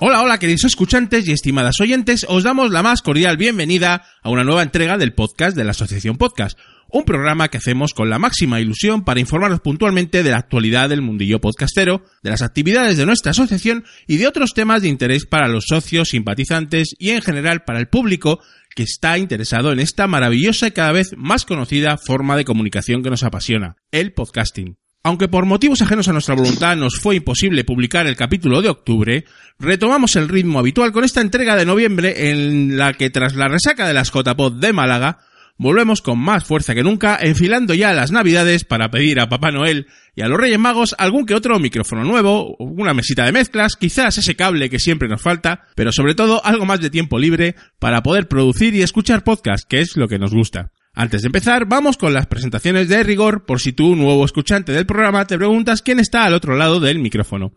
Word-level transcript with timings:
Hola, 0.00 0.22
hola 0.22 0.38
queridos 0.38 0.62
escuchantes 0.62 1.26
y 1.26 1.32
estimadas 1.32 1.80
oyentes, 1.80 2.24
os 2.28 2.44
damos 2.44 2.70
la 2.70 2.84
más 2.84 3.02
cordial 3.02 3.36
bienvenida 3.36 4.06
a 4.22 4.30
una 4.30 4.44
nueva 4.44 4.62
entrega 4.62 4.96
del 4.96 5.12
podcast 5.12 5.56
de 5.56 5.64
la 5.64 5.72
Asociación 5.72 6.16
Podcast, 6.16 6.56
un 6.88 7.04
programa 7.04 7.48
que 7.48 7.56
hacemos 7.56 7.94
con 7.94 8.08
la 8.08 8.20
máxima 8.20 8.60
ilusión 8.60 9.04
para 9.04 9.18
informaros 9.18 9.58
puntualmente 9.58 10.22
de 10.22 10.30
la 10.30 10.36
actualidad 10.36 10.88
del 10.88 11.02
mundillo 11.02 11.40
podcastero, 11.40 12.04
de 12.22 12.30
las 12.30 12.42
actividades 12.42 12.96
de 12.96 13.06
nuestra 13.06 13.32
asociación 13.32 13.84
y 14.06 14.18
de 14.18 14.28
otros 14.28 14.54
temas 14.54 14.82
de 14.82 14.88
interés 14.88 15.26
para 15.26 15.48
los 15.48 15.64
socios, 15.66 16.10
simpatizantes 16.10 16.94
y 16.96 17.10
en 17.10 17.20
general 17.20 17.64
para 17.64 17.80
el 17.80 17.88
público 17.88 18.38
que 18.76 18.84
está 18.84 19.18
interesado 19.18 19.72
en 19.72 19.80
esta 19.80 20.06
maravillosa 20.06 20.68
y 20.68 20.70
cada 20.70 20.92
vez 20.92 21.10
más 21.16 21.44
conocida 21.44 21.98
forma 21.98 22.36
de 22.36 22.44
comunicación 22.44 23.02
que 23.02 23.10
nos 23.10 23.24
apasiona, 23.24 23.74
el 23.90 24.12
podcasting. 24.12 24.76
Aunque 25.04 25.28
por 25.28 25.46
motivos 25.46 25.80
ajenos 25.80 26.08
a 26.08 26.12
nuestra 26.12 26.34
voluntad 26.34 26.76
nos 26.76 26.98
fue 26.98 27.16
imposible 27.16 27.64
publicar 27.64 28.06
el 28.06 28.16
capítulo 28.16 28.60
de 28.60 28.68
octubre, 28.68 29.24
retomamos 29.58 30.16
el 30.16 30.28
ritmo 30.28 30.58
habitual 30.58 30.92
con 30.92 31.04
esta 31.04 31.20
entrega 31.20 31.56
de 31.56 31.64
noviembre 31.64 32.30
en 32.30 32.76
la 32.76 32.92
que 32.92 33.08
tras 33.08 33.34
la 33.34 33.48
resaca 33.48 33.86
de 33.86 33.94
las 33.94 34.10
JPod 34.12 34.60
de 34.60 34.72
Málaga, 34.72 35.18
volvemos 35.56 36.02
con 36.02 36.18
más 36.18 36.44
fuerza 36.44 36.74
que 36.74 36.82
nunca, 36.82 37.16
enfilando 37.20 37.74
ya 37.74 37.92
las 37.92 38.10
navidades 38.10 38.64
para 38.64 38.90
pedir 38.90 39.20
a 39.20 39.28
Papá 39.28 39.50
Noel 39.52 39.86
y 40.16 40.22
a 40.22 40.28
los 40.28 40.38
Reyes 40.38 40.58
Magos 40.58 40.94
algún 40.98 41.26
que 41.26 41.34
otro 41.34 41.58
micrófono 41.60 42.02
nuevo, 42.04 42.56
una 42.58 42.92
mesita 42.92 43.24
de 43.24 43.32
mezclas, 43.32 43.76
quizás 43.76 44.18
ese 44.18 44.34
cable 44.34 44.68
que 44.68 44.80
siempre 44.80 45.08
nos 45.08 45.22
falta, 45.22 45.66
pero 45.76 45.92
sobre 45.92 46.16
todo 46.16 46.44
algo 46.44 46.66
más 46.66 46.80
de 46.80 46.90
tiempo 46.90 47.18
libre 47.18 47.54
para 47.78 48.02
poder 48.02 48.26
producir 48.26 48.74
y 48.74 48.82
escuchar 48.82 49.22
podcast, 49.24 49.68
que 49.68 49.80
es 49.80 49.96
lo 49.96 50.08
que 50.08 50.18
nos 50.18 50.32
gusta. 50.32 50.72
Antes 51.00 51.22
de 51.22 51.26
empezar, 51.26 51.66
vamos 51.66 51.96
con 51.96 52.12
las 52.12 52.26
presentaciones 52.26 52.88
de 52.88 53.04
rigor 53.04 53.46
por 53.46 53.60
si 53.60 53.72
tú, 53.72 53.94
nuevo 53.94 54.24
escuchante 54.24 54.72
del 54.72 54.84
programa, 54.84 55.28
te 55.28 55.38
preguntas 55.38 55.80
quién 55.80 56.00
está 56.00 56.24
al 56.24 56.34
otro 56.34 56.56
lado 56.56 56.80
del 56.80 56.98
micrófono. 56.98 57.52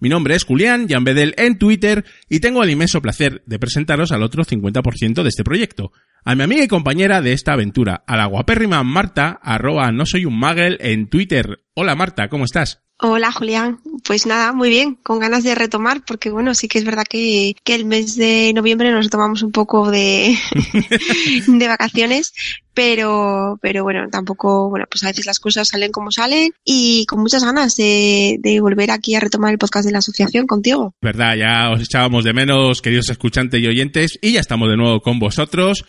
Mi 0.00 0.08
nombre 0.08 0.34
es 0.34 0.44
Julián 0.44 0.86
Bedel 1.04 1.34
en 1.36 1.58
Twitter 1.58 2.06
y 2.30 2.40
tengo 2.40 2.64
el 2.64 2.70
inmenso 2.70 3.02
placer 3.02 3.42
de 3.44 3.58
presentaros 3.58 4.12
al 4.12 4.22
otro 4.22 4.44
50% 4.44 5.22
de 5.22 5.28
este 5.28 5.44
proyecto. 5.44 5.92
A 6.24 6.34
mi 6.36 6.44
amiga 6.44 6.64
y 6.64 6.68
compañera 6.68 7.20
de 7.20 7.34
esta 7.34 7.52
aventura, 7.52 8.02
a 8.06 8.16
la 8.16 8.24
guapérrima 8.24 8.82
Marta, 8.82 9.38
arroba 9.42 9.92
no 9.92 10.06
soy 10.06 10.24
un 10.24 10.38
magel 10.38 10.78
en 10.80 11.10
Twitter. 11.10 11.66
Hola 11.74 11.96
Marta, 11.96 12.30
¿cómo 12.30 12.46
estás? 12.46 12.85
Hola 12.98 13.30
Julián, 13.30 13.78
pues 14.04 14.24
nada, 14.24 14.54
muy 14.54 14.70
bien, 14.70 14.94
con 14.94 15.18
ganas 15.18 15.44
de 15.44 15.54
retomar, 15.54 16.02
porque 16.06 16.30
bueno, 16.30 16.54
sí 16.54 16.66
que 16.66 16.78
es 16.78 16.84
verdad 16.84 17.04
que, 17.06 17.54
que 17.62 17.74
el 17.74 17.84
mes 17.84 18.16
de 18.16 18.52
noviembre 18.54 18.90
nos 18.90 19.10
tomamos 19.10 19.42
un 19.42 19.52
poco 19.52 19.90
de, 19.90 20.34
de 21.46 21.68
vacaciones, 21.68 22.32
pero, 22.72 23.58
pero 23.60 23.82
bueno, 23.82 24.08
tampoco, 24.10 24.70
bueno, 24.70 24.86
pues 24.90 25.04
a 25.04 25.08
veces 25.08 25.26
las 25.26 25.40
cosas 25.40 25.68
salen 25.68 25.92
como 25.92 26.10
salen 26.10 26.52
y 26.64 27.04
con 27.04 27.20
muchas 27.20 27.44
ganas 27.44 27.76
de, 27.76 28.38
de 28.40 28.60
volver 28.60 28.90
aquí 28.90 29.14
a 29.14 29.20
retomar 29.20 29.52
el 29.52 29.58
podcast 29.58 29.84
de 29.84 29.92
la 29.92 29.98
asociación 29.98 30.46
contigo. 30.46 30.94
Verdad, 31.02 31.36
ya 31.36 31.70
os 31.70 31.82
echábamos 31.82 32.24
de 32.24 32.32
menos, 32.32 32.80
queridos 32.80 33.10
escuchantes 33.10 33.60
y 33.60 33.66
oyentes, 33.66 34.18
y 34.22 34.32
ya 34.32 34.40
estamos 34.40 34.70
de 34.70 34.76
nuevo 34.78 35.00
con 35.00 35.18
vosotros. 35.18 35.84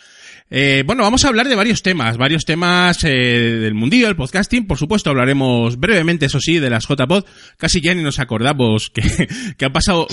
Eh, 0.50 0.82
bueno, 0.86 1.02
vamos 1.02 1.24
a 1.24 1.28
hablar 1.28 1.46
de 1.46 1.56
varios 1.56 1.82
temas, 1.82 2.16
varios 2.16 2.46
temas 2.46 3.04
eh, 3.04 3.10
del 3.10 3.74
mundillo 3.74 4.06
del 4.06 4.16
podcasting. 4.16 4.66
Por 4.66 4.78
supuesto, 4.78 5.10
hablaremos 5.10 5.78
brevemente, 5.78 6.26
eso 6.26 6.40
sí, 6.40 6.58
de 6.58 6.70
las 6.70 6.86
JPod. 6.88 7.24
Casi 7.58 7.80
ya 7.82 7.94
ni 7.94 8.02
nos 8.02 8.18
acordamos 8.18 8.90
que, 8.90 9.02
que 9.58 9.64
han 9.64 9.72
pasado 9.72 10.06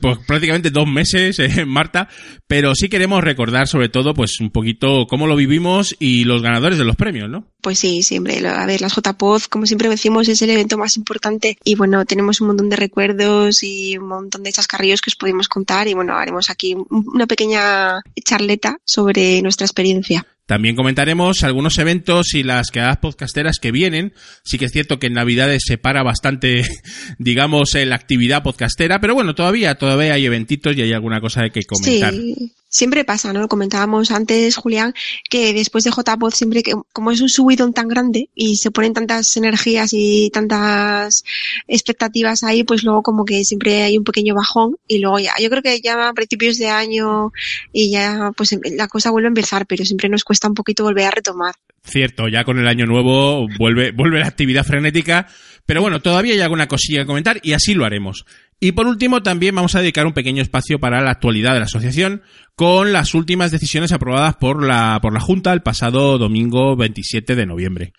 pues, 0.00 0.18
prácticamente 0.26 0.70
dos 0.70 0.88
meses, 0.88 1.38
eh, 1.38 1.66
Marta, 1.66 2.08
pero 2.46 2.74
sí 2.74 2.88
queremos 2.88 3.22
recordar 3.22 3.68
sobre 3.68 3.90
todo, 3.90 4.14
pues, 4.14 4.40
un 4.40 4.50
poquito 4.50 5.06
cómo 5.06 5.26
lo 5.26 5.36
vivimos 5.36 5.94
y 5.98 6.24
los 6.24 6.42
ganadores 6.42 6.78
de 6.78 6.84
los 6.84 6.96
premios, 6.96 7.28
¿no? 7.28 7.51
Pues 7.62 7.78
sí, 7.78 8.02
siempre. 8.02 8.44
A 8.46 8.66
ver, 8.66 8.80
las 8.80 8.92
JPod, 8.92 9.42
como 9.44 9.66
siempre 9.66 9.88
decimos, 9.88 10.28
es 10.28 10.42
el 10.42 10.50
evento 10.50 10.76
más 10.76 10.96
importante 10.96 11.56
y 11.62 11.76
bueno, 11.76 12.04
tenemos 12.04 12.40
un 12.40 12.48
montón 12.48 12.68
de 12.68 12.74
recuerdos 12.74 13.62
y 13.62 13.96
un 13.96 14.08
montón 14.08 14.42
de 14.42 14.50
chascarrillos 14.50 15.00
que 15.00 15.10
os 15.10 15.16
podemos 15.16 15.48
contar 15.48 15.86
y 15.86 15.94
bueno, 15.94 16.16
haremos 16.16 16.50
aquí 16.50 16.74
una 16.90 17.28
pequeña 17.28 18.02
charleta 18.24 18.78
sobre 18.84 19.40
nuestra 19.42 19.64
experiencia. 19.64 20.26
También 20.44 20.74
comentaremos 20.74 21.44
algunos 21.44 21.78
eventos 21.78 22.34
y 22.34 22.42
las 22.42 22.72
quedadas 22.72 22.98
podcasteras 22.98 23.60
que 23.60 23.70
vienen. 23.70 24.12
Sí 24.42 24.58
que 24.58 24.64
es 24.64 24.72
cierto 24.72 24.98
que 24.98 25.06
en 25.06 25.12
Navidades 25.12 25.62
se 25.64 25.78
para 25.78 26.02
bastante, 26.02 26.64
digamos, 27.18 27.74
la 27.74 27.94
actividad 27.94 28.42
podcastera, 28.42 29.00
pero 29.00 29.14
bueno, 29.14 29.36
todavía, 29.36 29.76
todavía 29.76 30.14
hay 30.14 30.26
eventitos 30.26 30.76
y 30.76 30.82
hay 30.82 30.92
alguna 30.92 31.20
cosa 31.20 31.48
que 31.50 31.62
comentar. 31.62 32.12
Sí. 32.12 32.52
Siempre 32.72 33.04
pasa, 33.04 33.34
¿no? 33.34 33.48
Comentábamos 33.48 34.10
antes, 34.10 34.56
Julián, 34.56 34.94
que 35.28 35.52
después 35.52 35.84
de 35.84 35.90
JPod 35.90 36.32
siempre 36.32 36.62
que, 36.62 36.72
como 36.94 37.10
es 37.10 37.20
un 37.20 37.28
subidón 37.28 37.74
tan 37.74 37.86
grande 37.86 38.30
y 38.34 38.56
se 38.56 38.70
ponen 38.70 38.94
tantas 38.94 39.36
energías 39.36 39.90
y 39.92 40.30
tantas 40.30 41.22
expectativas 41.68 42.42
ahí, 42.44 42.64
pues 42.64 42.82
luego 42.82 43.02
como 43.02 43.26
que 43.26 43.44
siempre 43.44 43.82
hay 43.82 43.98
un 43.98 44.04
pequeño 44.04 44.34
bajón 44.34 44.76
y 44.88 45.00
luego 45.00 45.18
ya, 45.18 45.34
yo 45.38 45.50
creo 45.50 45.60
que 45.60 45.82
ya 45.82 46.08
a 46.08 46.14
principios 46.14 46.56
de 46.56 46.70
año 46.70 47.30
y 47.74 47.90
ya 47.90 48.32
pues 48.34 48.58
la 48.64 48.88
cosa 48.88 49.10
vuelve 49.10 49.26
a 49.26 49.36
empezar, 49.36 49.66
pero 49.66 49.84
siempre 49.84 50.08
nos 50.08 50.24
cuesta 50.24 50.48
un 50.48 50.54
poquito 50.54 50.82
volver 50.82 51.04
a 51.04 51.10
retomar. 51.10 51.54
Cierto, 51.84 52.26
ya 52.28 52.44
con 52.44 52.58
el 52.58 52.68
año 52.68 52.86
nuevo 52.86 53.48
vuelve, 53.58 53.90
vuelve 53.90 54.18
la 54.18 54.28
actividad 54.28 54.64
frenética, 54.64 55.26
pero 55.66 55.82
bueno, 55.82 56.00
todavía 56.00 56.32
hay 56.32 56.40
alguna 56.40 56.68
cosilla 56.68 57.00
que 57.00 57.06
comentar 57.06 57.38
y 57.42 57.52
así 57.52 57.74
lo 57.74 57.84
haremos. 57.84 58.24
Y 58.60 58.72
por 58.72 58.86
último, 58.86 59.22
también 59.22 59.54
vamos 59.54 59.74
a 59.74 59.80
dedicar 59.80 60.06
un 60.06 60.12
pequeño 60.12 60.40
espacio 60.40 60.78
para 60.78 61.00
la 61.00 61.10
actualidad 61.10 61.52
de 61.52 61.58
la 61.58 61.64
asociación 61.64 62.22
con 62.54 62.92
las 62.92 63.14
últimas 63.14 63.50
decisiones 63.50 63.92
aprobadas 63.92 64.36
por 64.36 64.62
la, 64.64 64.98
por 65.02 65.12
la 65.12 65.20
Junta 65.20 65.52
el 65.52 65.62
pasado 65.62 66.16
domingo 66.18 66.76
27 66.76 67.34
de 67.34 67.46
noviembre. 67.46 67.92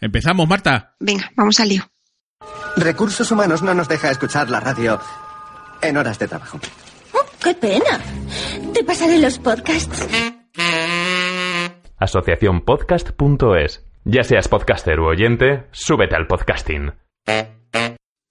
¿Empezamos, 0.00 0.48
Marta? 0.48 0.96
Venga, 0.98 1.30
vamos 1.36 1.60
al 1.60 1.68
lío. 1.68 1.88
Recursos 2.76 3.30
Humanos 3.30 3.62
no 3.62 3.74
nos 3.74 3.88
deja 3.88 4.10
escuchar 4.10 4.50
la 4.50 4.60
radio 4.60 5.00
en 5.82 5.96
horas 5.96 6.18
de 6.18 6.28
trabajo. 6.28 6.60
Oh, 7.12 7.26
¡Qué 7.42 7.54
pena! 7.54 8.00
Te 8.74 8.84
pasaré 8.84 9.18
los 9.18 9.38
podcasts. 9.38 10.06
Asociacionpodcast.es. 11.98 13.84
Ya 14.04 14.22
seas 14.22 14.48
podcaster 14.48 15.00
u 15.00 15.06
oyente, 15.08 15.66
súbete 15.72 16.16
al 16.16 16.26
podcasting. 16.26 16.92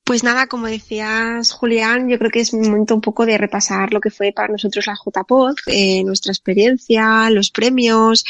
Pues 0.08 0.24
nada, 0.24 0.48
como 0.48 0.68
decías, 0.68 1.52
Julián, 1.52 2.08
yo 2.08 2.18
creo 2.18 2.32
que 2.32 2.40
es 2.40 2.54
momento 2.54 2.96
un 2.96 3.02
poco 3.02 3.26
de 3.26 3.38
repasar 3.38 3.92
lo 3.92 4.00
que 4.00 4.10
fue 4.10 4.32
para 4.32 4.48
nosotros 4.48 4.88
la 4.88 4.96
JPod, 4.96 5.58
eh, 5.66 6.02
nuestra 6.06 6.32
experiencia, 6.32 7.30
los 7.30 7.52
premios. 7.52 8.24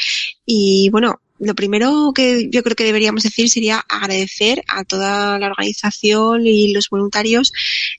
Y 0.44 0.90
bueno, 0.90 1.20
lo 1.38 1.54
primero 1.54 2.10
que 2.12 2.48
yo 2.50 2.64
creo 2.64 2.74
que 2.74 2.82
deberíamos 2.82 3.22
decir 3.22 3.48
sería 3.48 3.78
agradecer 3.88 4.64
a 4.66 4.82
toda 4.82 5.38
la 5.38 5.46
organización 5.46 6.48
y 6.48 6.72
los 6.72 6.88
voluntarios 6.90 7.52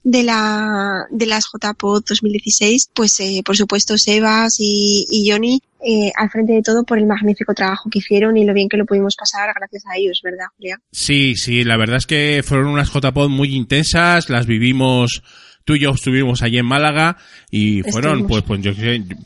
de 0.03 0.23
la 0.23 1.05
de 1.09 1.25
las 1.25 1.45
JPod 1.45 2.03
2016, 2.05 2.89
pues 2.93 3.17
eh, 3.21 3.43
por 3.45 3.55
supuesto 3.55 3.97
Sebas 3.97 4.57
y, 4.59 5.05
y 5.09 5.31
Johnny 5.31 5.61
eh, 5.85 6.11
al 6.15 6.29
frente 6.29 6.53
de 6.53 6.61
todo 6.61 6.83
por 6.83 6.97
el 6.97 7.05
magnífico 7.05 7.53
trabajo 7.53 7.89
que 7.89 7.99
hicieron 7.99 8.37
y 8.37 8.45
lo 8.45 8.53
bien 8.53 8.69
que 8.69 8.77
lo 8.77 8.85
pudimos 8.85 9.15
pasar 9.15 9.49
gracias 9.55 9.83
a 9.87 9.97
ellos, 9.97 10.19
¿verdad, 10.23 10.45
Julián? 10.57 10.79
Sí, 10.91 11.35
sí, 11.35 11.63
la 11.63 11.77
verdad 11.77 11.97
es 11.97 12.05
que 12.05 12.41
fueron 12.43 12.67
unas 12.67 12.91
JPod 12.91 13.29
muy 13.29 13.55
intensas, 13.55 14.29
las 14.29 14.45
vivimos 14.45 15.23
tú 15.69 15.75
y 15.75 15.81
yo 15.81 15.91
estuvimos 15.91 16.41
allí 16.41 16.57
en 16.57 16.65
Málaga 16.65 17.15
y 17.51 17.83
fueron, 17.83 18.25
pues, 18.25 18.41
pues 18.41 18.59
yo 18.61 18.71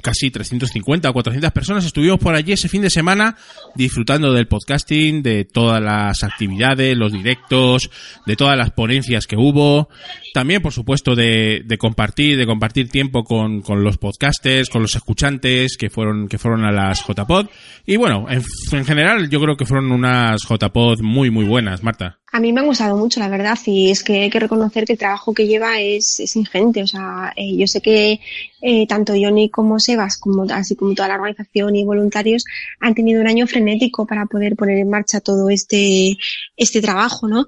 casi 0.02 0.30
350 0.30 1.10
o 1.10 1.14
400 1.14 1.52
personas. 1.54 1.86
Estuvimos 1.86 2.20
por 2.20 2.36
allí 2.36 2.52
ese 2.52 2.68
fin 2.68 2.82
de 2.82 2.90
semana 2.90 3.38
disfrutando 3.76 4.34
del 4.34 4.50
podcasting, 4.50 5.24
de 5.24 5.46
todas 5.46 5.82
las 5.82 6.22
actividades, 6.22 6.98
los 6.98 7.14
directos, 7.14 7.90
de 8.26 8.36
todas 8.36 8.58
las 8.58 8.72
ponencias 8.72 9.26
que 9.26 9.38
hubo. 9.38 9.88
También, 10.34 10.64
por 10.64 10.74
supuesto, 10.74 11.16
de, 11.16 11.62
de 11.64 11.78
compartir, 11.78 12.38
de 12.38 12.48
compartir 12.48 12.90
tiempo 12.90 13.24
con, 13.24 13.62
con 13.62 13.84
los 13.84 14.00
podcasters, 14.00 14.68
con 14.68 14.82
los 14.82 14.96
escuchantes 14.96 15.78
que 15.78 15.92
fueron, 15.92 16.28
que 16.28 16.40
fueron 16.40 16.66
a 16.66 16.72
las 16.72 17.06
JPod. 17.06 17.48
Y 17.86 17.98
bueno, 17.98 18.26
en, 18.28 18.42
en 18.72 18.84
general 18.84 19.30
yo 19.30 19.40
creo 19.40 19.56
que 19.56 19.66
fueron 19.66 19.92
unas 19.92 20.42
JPod 20.50 21.02
muy, 21.02 21.30
muy 21.30 21.46
buenas, 21.46 21.84
Marta. 21.84 22.18
A 22.32 22.40
mí 22.40 22.52
me 22.52 22.62
han 22.62 22.66
gustado 22.66 22.98
mucho, 22.98 23.20
la 23.20 23.30
verdad, 23.30 23.60
y 23.68 23.92
es 23.92 24.04
que 24.04 24.24
hay 24.24 24.30
que 24.32 24.40
reconocer 24.40 24.86
que 24.86 24.94
el 24.94 25.00
trabajo 25.00 25.36
que 25.36 25.46
lleva 25.46 25.80
es, 25.80 26.20
es 26.20 26.36
ingente. 26.36 26.82
O 26.82 26.88
sea, 26.88 27.32
eh, 27.36 27.56
yo 27.56 27.68
sé 27.68 27.80
que 27.80 28.20
eh, 28.66 28.88
tanto 28.88 29.12
Johnny 29.14 29.50
como 29.50 29.78
Sebas, 29.78 30.18
como, 30.18 30.44
así 30.44 30.78
como 30.78 30.96
toda 30.96 31.10
la 31.10 31.16
organización 31.16 31.76
y 31.76 31.84
voluntarios, 31.84 32.46
han 32.80 32.96
tenido 32.96 33.20
un 33.20 33.28
año 33.28 33.46
frenético 33.46 34.08
para 34.08 34.26
poder 34.26 34.56
poner 34.56 34.78
en 34.78 34.90
marcha 34.90 35.20
todo 35.20 35.50
este, 35.50 36.18
este 36.56 36.82
trabajo, 36.82 37.28
¿no? 37.28 37.46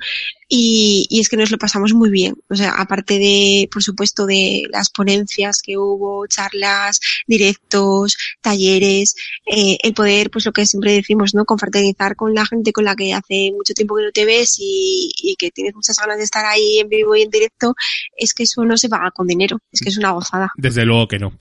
Y, 0.47 1.07
y, 1.09 1.21
es 1.21 1.29
que 1.29 1.37
nos 1.37 1.49
lo 1.49 1.57
pasamos 1.57 1.93
muy 1.93 2.11
bien. 2.11 2.35
O 2.49 2.55
sea, 2.55 2.73
aparte 2.77 3.17
de, 3.17 3.67
por 3.71 3.81
supuesto, 3.81 4.27
de 4.27 4.63
las 4.69 4.91
ponencias 4.91 5.61
que 5.63 5.77
hubo, 5.77 6.27
charlas, 6.27 6.99
directos, 7.25 8.15
talleres, 8.41 9.15
eh, 9.47 9.77
el 9.81 9.93
poder, 9.95 10.29
pues 10.29 10.45
lo 10.45 10.51
que 10.51 10.67
siempre 10.67 10.93
decimos, 10.93 11.33
¿no? 11.33 11.45
Confraternizar 11.45 12.15
con 12.15 12.35
la 12.35 12.45
gente 12.45 12.73
con 12.73 12.85
la 12.85 12.95
que 12.95 13.13
hace 13.13 13.51
mucho 13.55 13.73
tiempo 13.73 13.95
que 13.95 14.03
no 14.03 14.11
te 14.11 14.25
ves 14.25 14.57
y, 14.59 15.11
y 15.23 15.35
que 15.35 15.49
tienes 15.49 15.73
muchas 15.73 15.97
ganas 15.97 16.17
de 16.17 16.25
estar 16.25 16.45
ahí 16.45 16.77
en 16.79 16.89
vivo 16.89 17.15
y 17.15 17.23
en 17.23 17.31
directo, 17.31 17.73
es 18.15 18.33
que 18.33 18.43
eso 18.43 18.63
no 18.65 18.77
se 18.77 18.89
paga 18.89 19.09
con 19.11 19.25
dinero. 19.25 19.57
Es 19.71 19.81
que 19.81 19.89
es 19.89 19.97
una 19.97 20.11
gozada. 20.11 20.51
Desde 20.57 20.85
luego 20.85 21.04
que 21.07 21.19
no. 21.19 21.33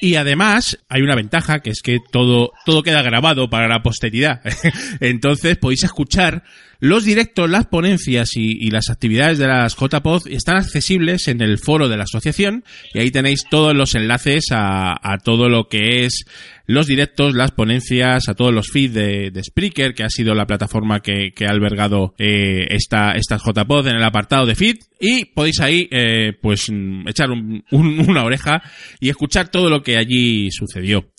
Y 0.00 0.16
además, 0.16 0.78
hay 0.88 1.02
una 1.02 1.14
ventaja 1.14 1.60
que 1.60 1.70
es 1.70 1.82
que 1.82 1.98
todo, 2.10 2.52
todo 2.64 2.82
queda 2.82 3.02
grabado 3.02 3.50
para 3.50 3.68
la 3.68 3.82
posteridad. 3.82 4.40
Entonces 5.00 5.56
podéis 5.56 5.84
escuchar 5.84 6.44
los 6.82 7.04
directos, 7.04 7.48
las 7.48 7.66
ponencias 7.66 8.36
y, 8.36 8.56
y, 8.58 8.72
las 8.72 8.90
actividades 8.90 9.38
de 9.38 9.46
las 9.46 9.76
JPod 9.76 10.26
están 10.26 10.56
accesibles 10.56 11.28
en 11.28 11.40
el 11.40 11.58
foro 11.58 11.88
de 11.88 11.96
la 11.96 12.02
asociación 12.02 12.64
y 12.92 12.98
ahí 12.98 13.12
tenéis 13.12 13.44
todos 13.48 13.72
los 13.72 13.94
enlaces 13.94 14.46
a, 14.50 14.90
a 15.00 15.18
todo 15.18 15.48
lo 15.48 15.68
que 15.68 16.04
es 16.04 16.24
los 16.66 16.88
directos, 16.88 17.34
las 17.34 17.52
ponencias, 17.52 18.28
a 18.28 18.34
todos 18.34 18.52
los 18.52 18.68
feeds 18.72 18.94
de, 18.94 19.30
de 19.30 19.44
Spreaker, 19.44 19.94
que 19.94 20.02
ha 20.02 20.10
sido 20.10 20.34
la 20.34 20.46
plataforma 20.46 21.00
que, 21.00 21.32
que 21.32 21.46
ha 21.46 21.50
albergado 21.50 22.14
eh, 22.18 22.66
esta, 22.70 23.12
estas 23.12 23.42
JPod 23.44 23.86
en 23.86 23.96
el 23.96 24.02
apartado 24.02 24.44
de 24.44 24.54
feed. 24.56 24.76
Y 24.98 25.26
podéis 25.26 25.60
ahí, 25.60 25.88
eh, 25.90 26.32
pues, 26.40 26.68
echar 27.06 27.30
un, 27.30 27.64
un, 27.70 28.00
una 28.08 28.24
oreja 28.24 28.62
y 29.00 29.08
escuchar 29.08 29.50
todo 29.50 29.68
lo 29.70 29.82
que 29.82 29.96
allí 29.96 30.50
sucedió. 30.50 31.10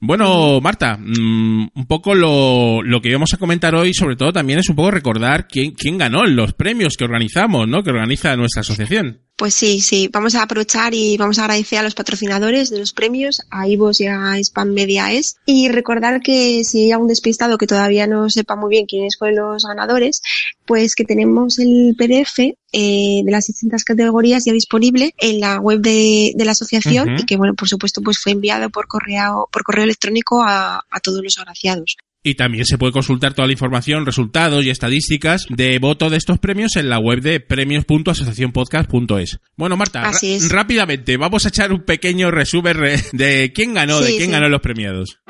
Bueno, 0.00 0.60
Marta, 0.60 0.96
mmm, 0.96 1.68
un 1.74 1.86
poco 1.86 2.14
lo, 2.14 2.82
lo 2.82 3.00
que 3.00 3.08
íbamos 3.08 3.34
a 3.34 3.38
comentar 3.38 3.74
hoy, 3.74 3.92
sobre 3.92 4.16
todo 4.16 4.32
también 4.32 4.60
es 4.60 4.68
un 4.68 4.76
poco 4.76 4.92
recordar 4.92 5.48
quién, 5.48 5.72
quién 5.72 5.98
ganó 5.98 6.24
los 6.24 6.52
premios 6.52 6.94
que 6.96 7.04
organizamos, 7.04 7.66
¿no? 7.66 7.82
Que 7.82 7.90
organiza 7.90 8.36
nuestra 8.36 8.60
asociación. 8.60 9.22
Pues 9.38 9.54
sí, 9.54 9.80
sí, 9.80 10.10
vamos 10.12 10.34
a 10.34 10.42
aprovechar 10.42 10.94
y 10.94 11.16
vamos 11.16 11.38
a 11.38 11.42
agradecer 11.42 11.78
a 11.78 11.84
los 11.84 11.94
patrocinadores 11.94 12.70
de 12.70 12.80
los 12.80 12.92
premios, 12.92 13.40
a 13.50 13.68
Ivos 13.68 14.00
y 14.00 14.06
a 14.08 14.36
Spam 14.36 14.72
Media 14.72 15.12
Es, 15.12 15.36
y 15.46 15.68
recordar 15.68 16.20
que 16.20 16.64
si 16.64 16.86
hay 16.86 16.90
algún 16.90 17.06
despistado 17.06 17.56
que 17.56 17.68
todavía 17.68 18.08
no 18.08 18.28
sepa 18.30 18.56
muy 18.56 18.70
bien 18.70 18.86
quiénes 18.86 19.16
fueron 19.16 19.52
los 19.52 19.64
ganadores, 19.64 20.22
pues 20.66 20.96
que 20.96 21.04
tenemos 21.04 21.60
el 21.60 21.94
PDF 21.96 22.40
eh, 22.72 23.22
de 23.24 23.30
las 23.30 23.46
distintas 23.46 23.84
categorías 23.84 24.44
ya 24.44 24.52
disponible 24.52 25.14
en 25.18 25.38
la 25.38 25.60
web 25.60 25.78
de, 25.82 26.32
de 26.34 26.44
la 26.44 26.50
asociación 26.50 27.08
uh 27.08 27.12
-huh. 27.12 27.22
y 27.22 27.24
que 27.24 27.36
bueno, 27.36 27.54
por 27.54 27.68
supuesto, 27.68 28.02
pues 28.02 28.18
fue 28.18 28.32
enviado 28.32 28.70
por 28.70 28.88
correo, 28.88 29.48
por 29.52 29.62
correo 29.62 29.84
electrónico 29.84 30.42
a, 30.42 30.84
a 30.90 31.00
todos 31.00 31.22
los 31.22 31.38
agraciados. 31.38 31.96
Y 32.28 32.34
también 32.34 32.66
se 32.66 32.76
puede 32.76 32.92
consultar 32.92 33.32
toda 33.32 33.46
la 33.46 33.52
información, 33.52 34.04
resultados 34.04 34.62
y 34.62 34.68
estadísticas 34.68 35.46
de 35.48 35.78
voto 35.78 36.10
de 36.10 36.18
estos 36.18 36.38
premios 36.38 36.76
en 36.76 36.90
la 36.90 36.98
web 36.98 37.22
de 37.22 37.40
premios.asociacionpodcast.es. 37.40 39.38
Bueno, 39.56 39.78
Marta, 39.78 40.10
rápidamente, 40.50 41.16
vamos 41.16 41.46
a 41.46 41.48
echar 41.48 41.72
un 41.72 41.86
pequeño 41.86 42.30
resumen 42.30 42.76
de 43.12 43.50
quién 43.54 43.72
ganó, 43.72 44.00
sí, 44.00 44.04
de 44.04 44.18
quién 44.18 44.26
sí. 44.26 44.30
ganó 44.32 44.50
los 44.50 44.60
premiados. 44.60 45.20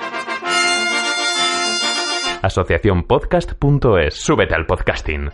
Asociacionpodcast.es. 2.42 4.14
Súbete 4.14 4.56
al 4.56 4.66
podcasting. 4.66 5.30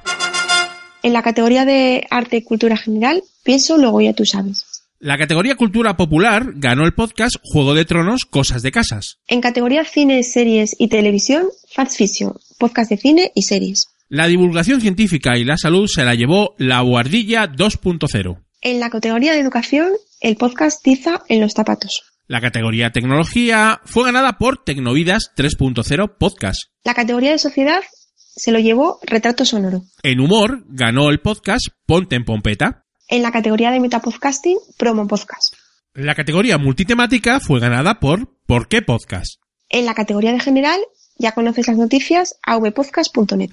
En 1.03 1.13
la 1.15 1.23
categoría 1.23 1.65
de 1.65 2.07
arte 2.11 2.37
y 2.37 2.43
cultura 2.43 2.77
general, 2.77 3.23
pienso, 3.43 3.79
luego 3.79 4.03
ya 4.03 4.13
tú 4.13 4.27
sabes. 4.27 4.74
La 5.01 5.19
categoría 5.19 5.57
Cultura 5.57 5.97
Popular 5.97 6.53
ganó 6.55 6.85
el 6.87 6.95
podcast 6.95 7.37
Juego 7.43 7.75
de 7.75 7.85
Tronos, 7.85 8.25
Cosas 8.25 8.63
de 8.63 8.73
Casas. 8.73 9.19
En 9.27 9.41
categoría 9.41 9.85
Cine, 9.85 10.23
Series 10.23 10.75
y 10.79 10.89
Televisión, 10.89 11.49
Fast 11.75 11.97
Fiction, 11.97 12.33
podcast 12.59 12.91
de 12.91 12.97
cine 12.97 13.33
y 13.35 13.43
series. 13.43 13.89
La 14.09 14.29
divulgación 14.29 14.81
científica 14.81 15.37
y 15.37 15.45
la 15.45 15.57
salud 15.57 15.89
se 15.89 16.05
la 16.05 16.15
llevó 16.15 16.55
La 16.59 16.81
Guardilla 16.81 17.51
2.0. 17.51 18.39
En 18.63 18.81
la 18.81 18.89
categoría 18.89 19.33
de 19.33 19.41
Educación, 19.41 19.89
el 20.21 20.37
podcast 20.37 20.83
Tiza 20.83 21.23
en 21.29 21.41
los 21.41 21.53
zapatos. 21.53 22.05
La 22.27 22.41
categoría 22.41 22.93
Tecnología 22.93 23.81
fue 23.85 24.05
ganada 24.05 24.39
por 24.39 24.65
Tecnovidas 24.65 25.33
3.0 25.37 26.17
Podcast. 26.17 26.63
La 26.85 26.95
categoría 26.95 27.33
de 27.33 27.39
Sociedad 27.39 27.83
se 28.17 28.53
lo 28.53 28.59
llevó 28.59 29.01
Retrato 29.03 29.45
Sonoro. 29.45 29.83
En 30.03 30.21
Humor 30.21 30.65
ganó 30.69 31.11
el 31.11 31.21
podcast 31.21 31.67
Ponte 31.85 32.17
en 32.17 32.25
Pompeta. 32.25 32.84
En 33.09 33.23
la 33.23 33.33
categoría 33.33 33.71
de 33.71 33.81
Metapodcasting, 33.81 34.59
Promo 34.79 35.07
Podcast. 35.07 35.55
La 35.93 36.15
categoría 36.15 36.57
multitemática 36.57 37.39
fue 37.39 37.61
ganada 37.61 38.01
por 38.01 38.35
¿Por 38.47 38.67
qué 38.69 38.81
Podcast? 38.81 39.41
En 39.69 39.85
la 39.85 39.95
categoría 39.95 40.33
de 40.33 40.41
General, 40.41 40.81
ya 41.19 41.33
conoces 41.33 41.69
las 41.69 41.77
noticias, 41.77 42.39
avpodcast.net. 42.43 43.51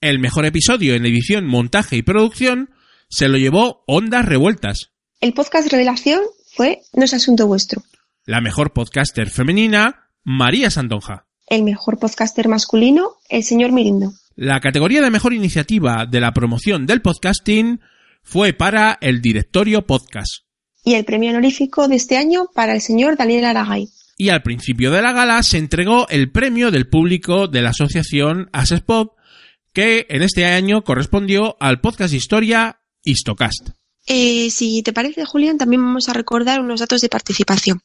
El 0.00 0.18
mejor 0.18 0.44
episodio 0.44 0.94
en 0.94 1.06
edición, 1.06 1.46
montaje 1.46 1.96
y 1.96 2.02
producción 2.02 2.70
se 3.08 3.28
lo 3.28 3.38
llevó 3.38 3.82
Ondas 3.86 4.26
Revueltas. 4.26 4.90
El 5.20 5.32
podcast 5.32 5.70
Revelación 5.72 6.20
fue 6.54 6.82
No 6.92 7.04
es 7.04 7.14
asunto 7.14 7.46
vuestro. 7.46 7.82
La 8.26 8.40
mejor 8.40 8.72
podcaster 8.72 9.30
femenina, 9.30 10.10
María 10.22 10.70
Santonja. 10.70 11.26
El 11.46 11.62
mejor 11.62 11.98
podcaster 11.98 12.48
masculino, 12.48 13.16
el 13.30 13.42
señor 13.42 13.72
Mirindo. 13.72 14.12
La 14.36 14.60
categoría 14.60 15.00
de 15.00 15.10
mejor 15.10 15.32
iniciativa 15.32 16.06
de 16.06 16.20
la 16.20 16.32
promoción 16.32 16.86
del 16.86 17.02
podcasting 17.02 17.80
fue 18.22 18.52
para 18.52 18.98
el 19.00 19.20
Directorio 19.20 19.86
Podcast. 19.86 20.44
Y 20.84 20.94
el 20.94 21.04
premio 21.04 21.30
honorífico 21.30 21.88
de 21.88 21.96
este 21.96 22.16
año 22.16 22.46
para 22.54 22.74
el 22.74 22.80
señor 22.80 23.16
Daniel 23.16 23.44
Aragay. 23.44 23.88
Y 24.16 24.28
al 24.28 24.42
principio 24.42 24.90
de 24.90 25.02
la 25.02 25.12
gala 25.12 25.42
se 25.42 25.58
entregó 25.58 26.08
el 26.08 26.30
premio 26.30 26.70
del 26.70 26.88
público 26.88 27.48
de 27.48 27.62
la 27.62 27.70
asociación 27.70 28.48
Asespop, 28.52 29.16
que 29.72 30.06
en 30.08 30.22
este 30.22 30.44
año 30.44 30.84
correspondió 30.84 31.56
al 31.60 31.80
podcast 31.80 32.14
historia 32.14 32.80
Histocast. 33.04 33.70
Eh, 34.06 34.50
si 34.50 34.82
te 34.82 34.92
parece, 34.92 35.24
Julián, 35.24 35.58
también 35.58 35.82
vamos 35.82 36.08
a 36.08 36.12
recordar 36.12 36.60
unos 36.60 36.80
datos 36.80 37.00
de 37.00 37.08
participación. 37.08 37.80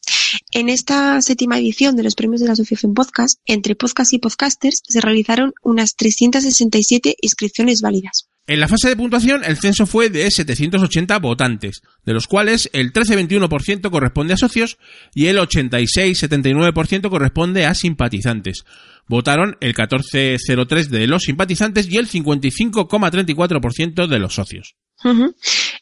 En 0.51 0.69
esta 0.69 1.21
séptima 1.21 1.59
edición 1.59 1.95
de 1.95 2.03
los 2.03 2.15
premios 2.15 2.41
de 2.41 2.47
la 2.47 2.53
Asociación 2.53 2.93
Podcast, 2.93 3.39
entre 3.45 3.75
podcast 3.75 4.13
y 4.13 4.17
podcasters, 4.17 4.81
se 4.87 5.01
realizaron 5.01 5.53
unas 5.61 5.95
367 5.95 7.15
inscripciones 7.21 7.81
válidas. 7.81 8.29
En 8.47 8.61
la 8.61 8.69
fase 8.69 8.87
de 8.87 8.95
puntuación, 8.95 9.43
el 9.43 9.57
censo 9.57 9.85
fue 9.85 10.09
de 10.09 10.31
780 10.31 11.19
votantes, 11.19 11.81
de 12.05 12.13
los 12.13 12.27
cuales 12.27 12.69
el 12.71 12.93
13-21% 12.93 13.91
corresponde 13.91 14.33
a 14.33 14.37
socios 14.37 14.77
y 15.13 15.25
el 15.25 15.37
86-79% 15.37 17.09
corresponde 17.09 17.65
a 17.65 17.75
simpatizantes. 17.75 18.63
Votaron 19.05 19.57
el 19.59 19.75
14,03% 19.75 20.87
de 20.87 21.07
los 21.07 21.23
simpatizantes 21.23 21.91
y 21.91 21.97
el 21.97 22.07
55,34% 22.07 24.07
de 24.07 24.19
los 24.19 24.35
socios. 24.35 24.75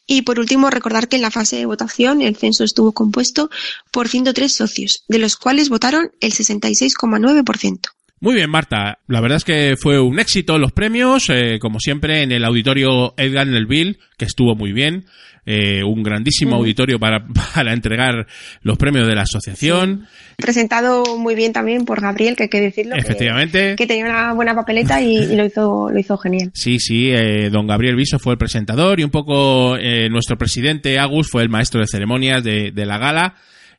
Y 0.04 0.22
por 0.22 0.40
último, 0.40 0.68
recordar 0.68 1.06
que 1.06 1.16
en 1.16 1.22
la 1.22 1.30
fase 1.30 1.56
de 1.56 1.66
votación 1.66 2.20
el 2.20 2.34
censo 2.34 2.64
estuvo 2.64 2.90
compuesto 2.90 3.48
por 3.92 4.08
103 4.08 4.52
socios, 4.52 5.04
de 5.06 5.18
los 5.18 5.36
cuales 5.36 5.68
votaron 5.68 6.10
el 6.20 6.32
66,9%. 6.32 7.78
Muy 8.20 8.34
bien, 8.34 8.50
Marta. 8.50 8.98
La 9.08 9.20
verdad 9.20 9.36
es 9.36 9.44
que 9.44 9.76
fue 9.78 10.00
un 10.00 10.18
éxito 10.18 10.58
los 10.58 10.72
premios, 10.72 11.28
eh, 11.28 11.58
como 11.60 11.80
siempre 11.80 12.22
en 12.22 12.32
el 12.32 12.44
auditorio 12.44 13.14
Edgar 13.18 13.46
Nelville, 13.46 13.98
que 14.16 14.24
estuvo 14.24 14.54
muy 14.54 14.72
bien. 14.72 15.04
Eh, 15.48 15.84
un 15.84 16.02
grandísimo 16.02 16.52
uh 16.52 16.54
-huh. 16.54 16.60
auditorio 16.62 16.98
para, 16.98 17.24
para 17.54 17.72
entregar 17.72 18.26
los 18.62 18.76
premios 18.78 19.06
de 19.06 19.14
la 19.14 19.22
asociación. 19.22 20.08
Sí. 20.10 20.34
Presentado 20.38 21.16
muy 21.18 21.36
bien 21.36 21.52
también 21.52 21.84
por 21.84 22.00
Gabriel, 22.00 22.34
que 22.34 22.44
hay 22.44 22.48
que 22.48 22.60
decirlo. 22.60 22.96
Efectivamente. 22.96 23.70
Que, 23.70 23.76
que 23.76 23.86
tenía 23.86 24.06
una 24.06 24.32
buena 24.32 24.56
papeleta 24.56 25.00
y, 25.00 25.18
y, 25.18 25.36
lo 25.36 25.44
hizo 25.44 25.88
lo 25.90 25.98
hizo 25.98 26.18
genial. 26.18 26.50
Sí, 26.52 26.80
sí, 26.80 27.10
eh, 27.12 27.48
don 27.50 27.68
Gabriel 27.68 27.94
Viso 27.94 28.18
fue 28.18 28.32
el 28.32 28.38
presentador 28.38 28.98
y 28.98 29.04
un 29.04 29.10
poco 29.10 29.76
eh, 29.76 30.08
nuestro 30.10 30.36
presidente 30.36 30.98
Agus 30.98 31.30
fue 31.30 31.42
el 31.42 31.48
maestro 31.48 31.80
de 31.80 31.86
ceremonias 31.86 32.42
de, 32.42 32.72
de 32.72 32.86
la 32.86 32.98
gala. 32.98 33.34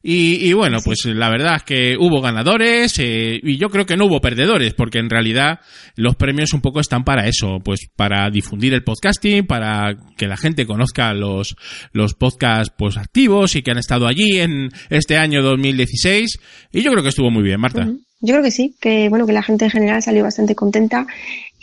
Y, 0.09 0.47
y, 0.47 0.53
bueno, 0.53 0.77
pues 0.85 1.03
la 1.03 1.29
verdad 1.29 1.57
es 1.57 1.63
que 1.63 1.97
hubo 1.99 2.21
ganadores 2.21 2.97
eh, 2.97 3.41
y 3.43 3.57
yo 3.57 3.69
creo 3.69 3.85
que 3.85 3.97
no 3.97 4.05
hubo 4.05 4.21
perdedores, 4.21 4.73
porque 4.73 4.99
en 4.99 5.09
realidad 5.09 5.59
los 5.97 6.15
premios 6.15 6.53
un 6.53 6.61
poco 6.61 6.79
están 6.79 7.03
para 7.03 7.27
eso, 7.27 7.59
pues 7.61 7.89
para 7.93 8.29
difundir 8.29 8.73
el 8.73 8.85
podcasting, 8.85 9.45
para 9.45 9.97
que 10.15 10.27
la 10.27 10.37
gente 10.37 10.65
conozca 10.65 11.13
los, 11.13 11.57
los 11.91 12.13
podcasts 12.13 12.73
pues 12.77 12.95
activos 12.95 13.57
y 13.57 13.63
que 13.63 13.71
han 13.71 13.79
estado 13.79 14.07
allí 14.07 14.39
en 14.39 14.69
este 14.89 15.17
año 15.17 15.43
2016. 15.43 16.39
Y 16.71 16.83
yo 16.83 16.91
creo 16.91 17.03
que 17.03 17.09
estuvo 17.09 17.29
muy 17.29 17.43
bien, 17.43 17.59
Marta. 17.59 17.85
Yo 18.19 18.33
creo 18.33 18.43
que 18.43 18.51
sí, 18.51 18.75
que 18.79 19.09
bueno, 19.09 19.27
que 19.27 19.33
la 19.33 19.43
gente 19.43 19.65
en 19.65 19.71
general 19.71 20.01
salió 20.01 20.23
bastante 20.23 20.55
contenta 20.55 21.05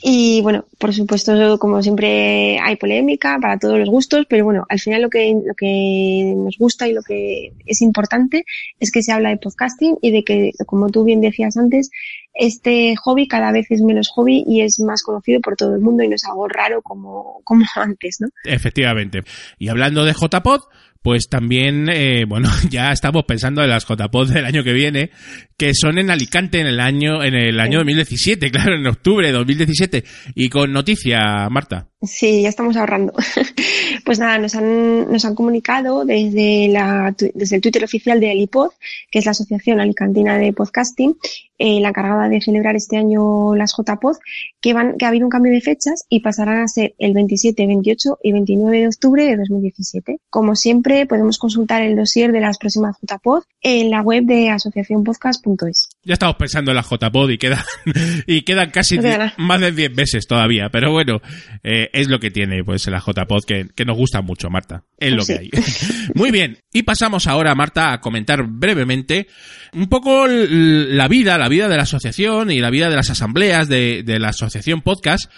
y 0.06 0.42
bueno, 0.42 0.66
por 0.78 0.92
supuesto, 0.92 1.58
como 1.58 1.82
siempre 1.82 2.58
hay 2.60 2.76
polémica 2.76 3.38
para 3.40 3.58
todos 3.58 3.78
los 3.78 3.88
gustos, 3.88 4.26
pero 4.28 4.44
bueno, 4.44 4.66
al 4.68 4.78
final 4.78 5.00
lo 5.00 5.08
que, 5.08 5.32
lo 5.32 5.54
que 5.54 6.34
nos 6.36 6.58
gusta 6.58 6.86
y 6.86 6.92
lo 6.92 7.00
que 7.02 7.54
es 7.64 7.80
importante 7.80 8.44
es 8.78 8.92
que 8.92 9.02
se 9.02 9.12
habla 9.12 9.30
de 9.30 9.38
podcasting 9.38 9.96
y 10.02 10.10
de 10.10 10.22
que, 10.22 10.50
como 10.66 10.90
tú 10.90 11.04
bien 11.04 11.22
decías 11.22 11.56
antes, 11.56 11.90
este 12.34 12.96
hobby 12.96 13.26
cada 13.26 13.50
vez 13.50 13.70
es 13.70 13.80
menos 13.80 14.10
hobby 14.10 14.44
y 14.46 14.60
es 14.60 14.78
más 14.78 15.02
conocido 15.02 15.40
por 15.40 15.56
todo 15.56 15.74
el 15.74 15.80
mundo 15.80 16.02
y 16.02 16.08
no 16.08 16.16
es 16.16 16.24
algo 16.26 16.48
raro 16.48 16.82
como, 16.82 17.40
como 17.42 17.64
antes, 17.74 18.18
¿no? 18.20 18.28
Efectivamente. 18.44 19.22
Y 19.58 19.68
hablando 19.68 20.04
de 20.04 20.12
JPod, 20.12 20.64
pues 21.04 21.28
también, 21.28 21.90
eh, 21.90 22.24
bueno, 22.26 22.48
ya 22.70 22.90
estamos 22.90 23.24
pensando 23.26 23.62
en 23.62 23.68
las 23.68 23.84
JPOD 23.84 24.32
del 24.32 24.46
año 24.46 24.64
que 24.64 24.72
viene, 24.72 25.10
que 25.58 25.74
son 25.74 25.98
en 25.98 26.10
Alicante 26.10 26.60
en 26.60 26.66
el 26.66 26.80
año, 26.80 27.22
en 27.22 27.34
el 27.34 27.60
año 27.60 27.80
2017, 27.80 28.50
claro, 28.50 28.74
en 28.74 28.86
octubre 28.86 29.26
de 29.26 29.34
2017. 29.34 30.02
Y 30.34 30.48
con 30.48 30.72
noticia, 30.72 31.46
Marta. 31.50 31.88
Sí, 32.00 32.42
ya 32.42 32.48
estamos 32.48 32.76
ahorrando. 32.76 33.12
pues 34.04 34.18
nada, 34.18 34.38
nos 34.38 34.54
han, 34.54 35.10
nos 35.12 35.24
han 35.24 35.34
comunicado 35.34 36.04
desde, 36.06 36.68
la, 36.68 37.14
desde 37.34 37.56
el 37.56 37.62
Twitter 37.62 37.84
oficial 37.84 38.18
de 38.18 38.30
Alipod, 38.30 38.70
que 39.10 39.18
es 39.18 39.26
la 39.26 39.32
Asociación 39.32 39.80
Alicantina 39.80 40.38
de 40.38 40.52
Podcasting, 40.52 41.16
eh, 41.58 41.80
la 41.80 41.90
encargada 41.90 42.28
de 42.28 42.40
celebrar 42.40 42.76
este 42.76 42.96
año 42.96 43.54
las 43.54 43.74
JPod, 43.76 44.16
que, 44.60 44.74
van, 44.74 44.96
que 44.98 45.04
ha 45.04 45.08
habido 45.08 45.24
un 45.24 45.30
cambio 45.30 45.52
de 45.52 45.60
fechas 45.60 46.04
y 46.08 46.20
pasarán 46.20 46.62
a 46.62 46.68
ser 46.68 46.94
el 46.98 47.14
27, 47.14 47.66
28 47.66 48.18
y 48.22 48.32
29 48.32 48.80
de 48.80 48.86
octubre 48.88 49.24
de 49.24 49.36
2017. 49.36 50.20
Como 50.30 50.56
siempre, 50.56 50.93
podemos 51.06 51.38
consultar 51.38 51.82
el 51.82 51.96
dossier 51.96 52.32
de 52.32 52.40
las 52.40 52.58
próximas 52.58 52.96
JPod 53.00 53.42
en 53.60 53.90
la 53.90 54.02
web 54.02 54.24
de 54.24 54.50
asociacionpodcast.es. 54.50 55.88
Ya 56.04 56.14
estamos 56.14 56.36
pensando 56.36 56.70
en 56.70 56.76
la 56.76 56.82
JPod 56.82 57.30
y 57.30 57.38
quedan, 57.38 57.64
y 58.26 58.42
quedan 58.42 58.70
casi 58.70 58.98
más 59.36 59.60
de 59.60 59.72
10 59.72 59.94
meses 59.94 60.26
todavía, 60.26 60.68
pero 60.70 60.92
bueno, 60.92 61.20
eh, 61.62 61.90
es 61.92 62.08
lo 62.08 62.18
que 62.18 62.30
tiene 62.30 62.62
pues 62.64 62.86
la 62.86 63.02
JPod 63.04 63.44
que, 63.44 63.68
que 63.74 63.84
nos 63.84 63.96
gusta 63.96 64.22
mucho, 64.22 64.48
Marta. 64.50 64.84
Es 64.98 65.12
lo 65.12 65.24
que 65.24 65.34
hay. 65.34 65.50
Muy 66.14 66.30
bien, 66.30 66.58
y 66.72 66.82
pasamos 66.82 67.26
ahora, 67.26 67.54
Marta, 67.54 67.92
a 67.92 68.00
comentar 68.00 68.44
brevemente 68.46 69.26
un 69.72 69.88
poco 69.88 70.26
la 70.28 71.08
vida, 71.08 71.38
la 71.38 71.48
vida 71.48 71.68
de 71.68 71.76
la 71.76 71.82
asociación 71.82 72.50
y 72.50 72.60
la 72.60 72.70
vida 72.70 72.88
de 72.88 72.96
las 72.96 73.10
asambleas 73.10 73.68
de, 73.68 74.02
de 74.04 74.18
la 74.18 74.28
asociación 74.28 74.82
podcast 74.82 75.30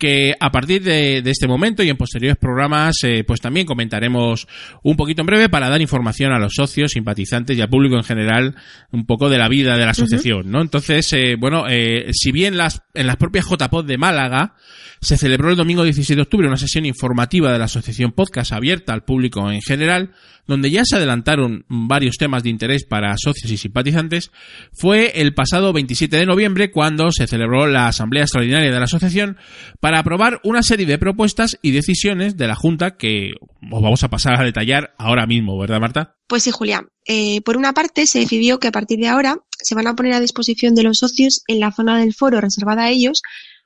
que 0.00 0.34
a 0.40 0.50
partir 0.50 0.82
de, 0.82 1.18
este 1.18 1.46
momento 1.46 1.84
y 1.84 1.90
en 1.90 1.96
posteriores 1.96 2.38
programas, 2.38 2.96
eh, 3.04 3.22
pues 3.24 3.40
también 3.40 3.66
comentaremos 3.66 4.48
un 4.82 4.96
poquito 4.96 5.20
en 5.20 5.26
breve 5.26 5.48
para 5.48 5.68
dar 5.68 5.80
información 5.80 6.32
a 6.32 6.38
los 6.38 6.54
socios, 6.56 6.92
simpatizantes 6.92 7.56
y 7.56 7.60
al 7.60 7.68
público 7.68 7.96
en 7.96 8.02
general 8.02 8.56
un 8.90 9.06
poco 9.06 9.28
de 9.28 9.38
la 9.38 9.48
vida 9.48 9.76
de 9.76 9.84
la 9.84 9.90
asociación, 9.90 10.50
¿no? 10.50 10.62
Entonces, 10.62 11.12
eh, 11.12 11.36
bueno, 11.38 11.66
eh, 11.68 12.10
si 12.12 12.32
bien 12.32 12.56
las, 12.56 12.82
en 12.94 13.06
las 13.06 13.16
propias 13.16 13.46
JPod 13.46 13.84
de 13.84 13.98
Málaga 13.98 14.54
se 15.00 15.16
celebró 15.16 15.50
el 15.50 15.56
domingo 15.56 15.84
16 15.84 16.16
de 16.16 16.22
octubre 16.22 16.46
una 16.46 16.56
sesión 16.56 16.84
informativa 16.84 17.52
de 17.52 17.58
la 17.58 17.66
asociación 17.66 18.12
podcast 18.12 18.52
abierta 18.52 18.92
al 18.92 19.04
público 19.04 19.50
en 19.50 19.62
general, 19.62 20.12
donde 20.46 20.70
ya 20.70 20.82
se 20.84 20.96
adelantaron 20.96 21.64
varios 21.68 22.16
temas 22.16 22.42
de 22.42 22.50
interés 22.50 22.84
para 22.84 23.14
socios 23.16 23.50
y 23.50 23.56
simpatizantes, 23.56 24.30
fue 24.72 25.20
el 25.20 25.32
pasado 25.32 25.72
27 25.72 26.16
de 26.16 26.26
noviembre 26.26 26.70
cuando 26.70 27.12
se 27.12 27.26
celebró 27.26 27.66
la 27.66 27.88
Asamblea 27.88 28.24
Extraordinaria 28.24 28.70
de 28.70 28.78
la 28.78 28.84
Asociación 28.84 29.36
para 29.80 29.89
aprobar 29.94 30.40
una 30.44 30.62
serie 30.62 30.86
de 30.86 30.98
propuestas 30.98 31.58
y 31.62 31.72
decisiones 31.72 32.36
de 32.36 32.46
la 32.46 32.54
Junta 32.54 32.96
que 32.96 33.32
os 33.70 33.82
vamos 33.82 34.04
a 34.04 34.08
pasar 34.08 34.40
a 34.40 34.44
detallar 34.44 34.94
ahora 34.98 35.26
mismo, 35.26 35.58
¿verdad, 35.58 35.80
Marta? 35.80 36.16
Pues 36.26 36.44
sí, 36.44 36.50
Julián. 36.50 36.88
Eh, 37.06 37.40
por 37.42 37.56
una 37.56 37.72
parte, 37.72 38.06
se 38.06 38.20
decidió 38.20 38.60
que 38.60 38.68
a 38.68 38.72
partir 38.72 39.00
de 39.00 39.08
ahora 39.08 39.38
se 39.58 39.74
van 39.74 39.86
a 39.86 39.96
poner 39.96 40.12
a 40.12 40.20
disposición 40.20 40.74
de 40.74 40.82
los 40.82 40.98
socios 40.98 41.42
en 41.46 41.60
la 41.60 41.72
zona 41.72 41.98
del 41.98 42.14
foro 42.14 42.40
reservada 42.40 42.84
a 42.84 42.90
ellos 42.90 43.22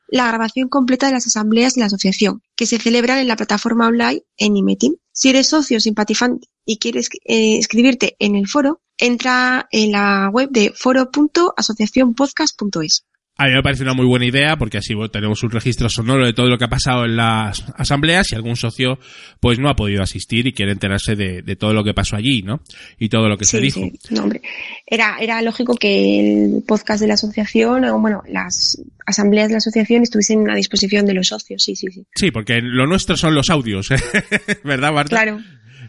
la 0.09 0.29
grabación 0.29 0.69
completa 0.69 1.07
de 1.07 1.13
las 1.13 1.27
asambleas 1.27 1.75
de 1.75 1.81
la 1.81 1.87
asociación, 1.87 2.43
que 2.57 2.67
se 2.67 2.79
celebran 2.79 3.19
en 3.19 3.27
la 3.29 3.37
plataforma 3.37 3.89
online 3.89 4.23
en 4.37 4.57
Imetin. 4.57 4.97
Si 5.13 5.31
eres 5.31 5.49
socio 5.49 5.81
simpatizante 5.81 6.47
y 6.65 6.79
quieres 6.79 7.09
eh, 7.25 7.59
escribirte 7.59 8.15
en 8.19 8.37
el 8.37 8.47
foro, 8.47 8.81
entra 8.99 9.67
en 9.71 9.93
la 9.93 10.29
web 10.33 10.51
de 10.51 10.73
foro.asociacionpodcast.es. 10.75 13.05
A 13.37 13.47
mí 13.47 13.53
me 13.53 13.63
parece 13.63 13.83
una 13.83 13.95
muy 13.95 14.07
buena 14.07 14.27
idea 14.27 14.57
porque 14.57 14.79
así 14.79 14.95
tenemos 15.11 15.43
un 15.43 15.51
registro 15.51 15.89
sonoro 15.89 16.25
de 16.25 16.33
todo 16.33 16.49
lo 16.49 16.57
que 16.57 16.67
ha 16.67 16.69
pasado 16.69 17.05
en 17.05 17.17
las 17.17 17.65
asambleas 17.77 18.31
y 18.31 18.37
algún 18.37 18.55
socio 18.55 19.01
pues 19.41 19.59
no 19.59 19.69
ha 19.69 19.75
podido 19.75 20.05
asistir 20.05 20.47
y 20.47 20.53
quiere 20.53 20.71
enterarse 20.71 21.17
de, 21.17 21.57
todo 21.57 21.73
lo 21.73 21.83
que 21.83 21.95
pasó 21.95 22.15
allí, 22.15 22.43
¿no? 22.43 22.61
Y 22.97 23.09
todo 23.09 23.29
lo 23.29 23.37
que 23.37 23.45
se 23.45 23.61
dijo. 23.61 23.81
Sí. 23.81 23.93
No, 24.11 24.23
hombre. 24.23 24.41
Era, 24.87 25.17
era 25.21 25.43
lógico 25.43 25.75
que 25.75 26.21
el 26.21 26.63
podcast 26.65 27.01
de 27.01 27.09
la 27.09 27.15
asociación 27.15 27.85
o 27.87 27.99
bueno, 27.99 28.23
las 28.29 28.81
asambleas 29.05 29.49
de 29.49 29.55
la 29.55 29.59
asociación 29.59 30.05
estuviesen 30.05 30.49
a 30.49 30.55
disposición 30.55 31.05
de 31.05 31.15
los 31.15 31.27
socios, 31.27 31.65
sí, 31.65 31.75
sí, 31.75 31.89
sí. 31.91 32.07
Sí, 32.15 32.31
porque 32.31 32.61
lo 32.63 32.87
nuestro 32.87 33.17
son 33.17 33.35
los 33.35 33.51
audios, 33.51 33.89
¿verdad, 34.65 34.93
Marta? 34.93 35.11
Claro. 35.11 35.41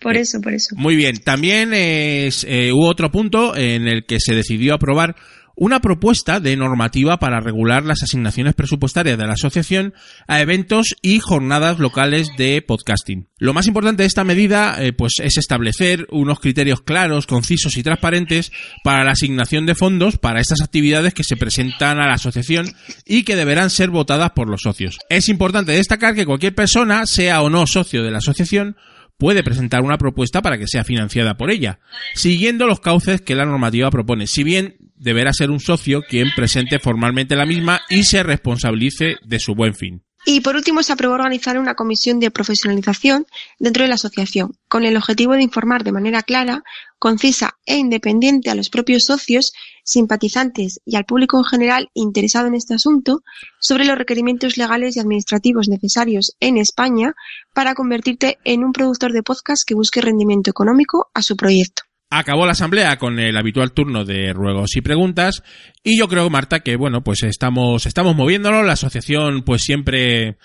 Por 0.01 0.17
eh, 0.17 0.21
eso, 0.21 0.41
por 0.41 0.53
eso. 0.53 0.75
Muy 0.75 0.95
bien. 0.95 1.17
También 1.17 1.73
es, 1.73 2.43
eh, 2.49 2.71
hubo 2.73 2.87
otro 2.87 3.11
punto 3.11 3.55
en 3.55 3.87
el 3.87 4.05
que 4.05 4.19
se 4.19 4.33
decidió 4.33 4.73
aprobar 4.73 5.15
una 5.55 5.79
propuesta 5.79 6.39
de 6.39 6.55
normativa 6.55 7.17
para 7.17 7.39
regular 7.39 7.83
las 7.83 8.03
asignaciones 8.03 8.55
presupuestarias 8.55 9.17
de 9.17 9.25
la 9.25 9.33
asociación 9.33 9.93
a 10.27 10.41
eventos 10.41 10.95
y 11.01 11.19
jornadas 11.19 11.79
locales 11.79 12.29
de 12.37 12.61
podcasting. 12.61 13.27
Lo 13.37 13.53
más 13.53 13.67
importante 13.67 14.03
de 14.03 14.07
esta 14.07 14.23
medida 14.23 14.83
eh, 14.83 14.93
pues 14.93 15.13
es 15.21 15.37
establecer 15.37 16.07
unos 16.11 16.39
criterios 16.39 16.81
claros, 16.81 17.27
concisos 17.27 17.77
y 17.77 17.83
transparentes 17.83 18.51
para 18.83 19.03
la 19.03 19.11
asignación 19.11 19.65
de 19.65 19.75
fondos 19.75 20.17
para 20.17 20.41
estas 20.41 20.61
actividades 20.61 21.13
que 21.13 21.23
se 21.23 21.37
presentan 21.37 21.99
a 21.99 22.07
la 22.07 22.13
asociación 22.13 22.67
y 23.05 23.23
que 23.23 23.35
deberán 23.35 23.69
ser 23.69 23.89
votadas 23.89 24.31
por 24.31 24.49
los 24.49 24.61
socios. 24.61 24.99
Es 25.09 25.29
importante 25.29 25.71
destacar 25.71 26.15
que 26.15 26.25
cualquier 26.25 26.55
persona, 26.55 27.05
sea 27.05 27.41
o 27.41 27.49
no 27.49 27.67
socio 27.67 28.03
de 28.03 28.11
la 28.11 28.17
asociación, 28.17 28.75
puede 29.17 29.43
presentar 29.43 29.81
una 29.81 29.97
propuesta 29.97 30.41
para 30.41 30.57
que 30.57 30.67
sea 30.67 30.83
financiada 30.83 31.37
por 31.37 31.51
ella, 31.51 31.79
siguiendo 32.15 32.67
los 32.67 32.79
cauces 32.79 33.21
que 33.21 33.35
la 33.35 33.45
normativa 33.45 33.89
propone, 33.89 34.27
si 34.27 34.43
bien 34.43 34.77
deberá 34.95 35.33
ser 35.33 35.51
un 35.51 35.59
socio 35.59 36.01
quien 36.01 36.29
presente 36.35 36.79
formalmente 36.79 37.35
la 37.35 37.45
misma 37.45 37.81
y 37.89 38.03
se 38.03 38.23
responsabilice 38.23 39.17
de 39.23 39.39
su 39.39 39.55
buen 39.55 39.75
fin. 39.75 40.05
Y 40.27 40.41
por 40.41 40.55
último, 40.55 40.81
se 40.81 40.91
aprobó 40.91 41.13
organizar 41.13 41.59
una 41.59 41.75
comisión 41.75 42.19
de 42.19 42.31
profesionalización 42.31 43.27
dentro 43.59 43.83
de 43.83 43.89
la 43.89 43.95
asociación, 43.95 44.57
con 44.67 44.83
el 44.83 44.97
objetivo 44.97 45.33
de 45.33 45.43
informar 45.43 45.83
de 45.83 45.91
manera 45.91 46.23
clara, 46.23 46.63
concisa 46.97 47.59
e 47.67 47.77
independiente 47.77 48.49
a 48.49 48.55
los 48.55 48.71
propios 48.71 49.05
socios, 49.05 49.51
simpatizantes 49.83 50.79
y 50.83 50.95
al 50.95 51.05
público 51.05 51.37
en 51.37 51.43
general 51.43 51.91
interesado 51.93 52.47
en 52.47 52.55
este 52.55 52.73
asunto 52.73 53.21
sobre 53.59 53.85
los 53.85 53.99
requerimientos 53.99 54.57
legales 54.57 54.97
y 54.97 54.99
administrativos 54.99 55.69
necesarios 55.69 56.35
en 56.39 56.57
España 56.57 57.13
para 57.53 57.75
convertirte 57.75 58.39
en 58.45 58.63
un 58.63 58.73
productor 58.73 59.13
de 59.13 59.21
podcast 59.21 59.61
que 59.63 59.75
busque 59.75 60.01
rendimiento 60.01 60.49
económico 60.49 61.11
a 61.13 61.21
su 61.21 61.35
proyecto. 61.37 61.83
Acabó 62.17 62.45
la 62.45 62.53
asamblea 62.53 62.97
con 62.97 63.19
el 63.19 63.35
habitual 63.35 63.73
turno 63.73 64.05
de 64.05 64.31
ruegos 64.31 64.77
y 64.77 64.81
preguntas 64.81 65.43
y 65.83 65.99
yo 65.99 66.07
creo, 66.07 66.29
Marta, 66.29 66.61
que 66.61 66.77
bueno, 66.77 67.03
pues 67.03 67.23
estamos, 67.23 67.85
estamos 67.85 68.15
moviéndolo. 68.15 68.63
La 68.63 68.71
asociación 68.71 69.43
pues 69.43 69.63
siempre 69.63 70.37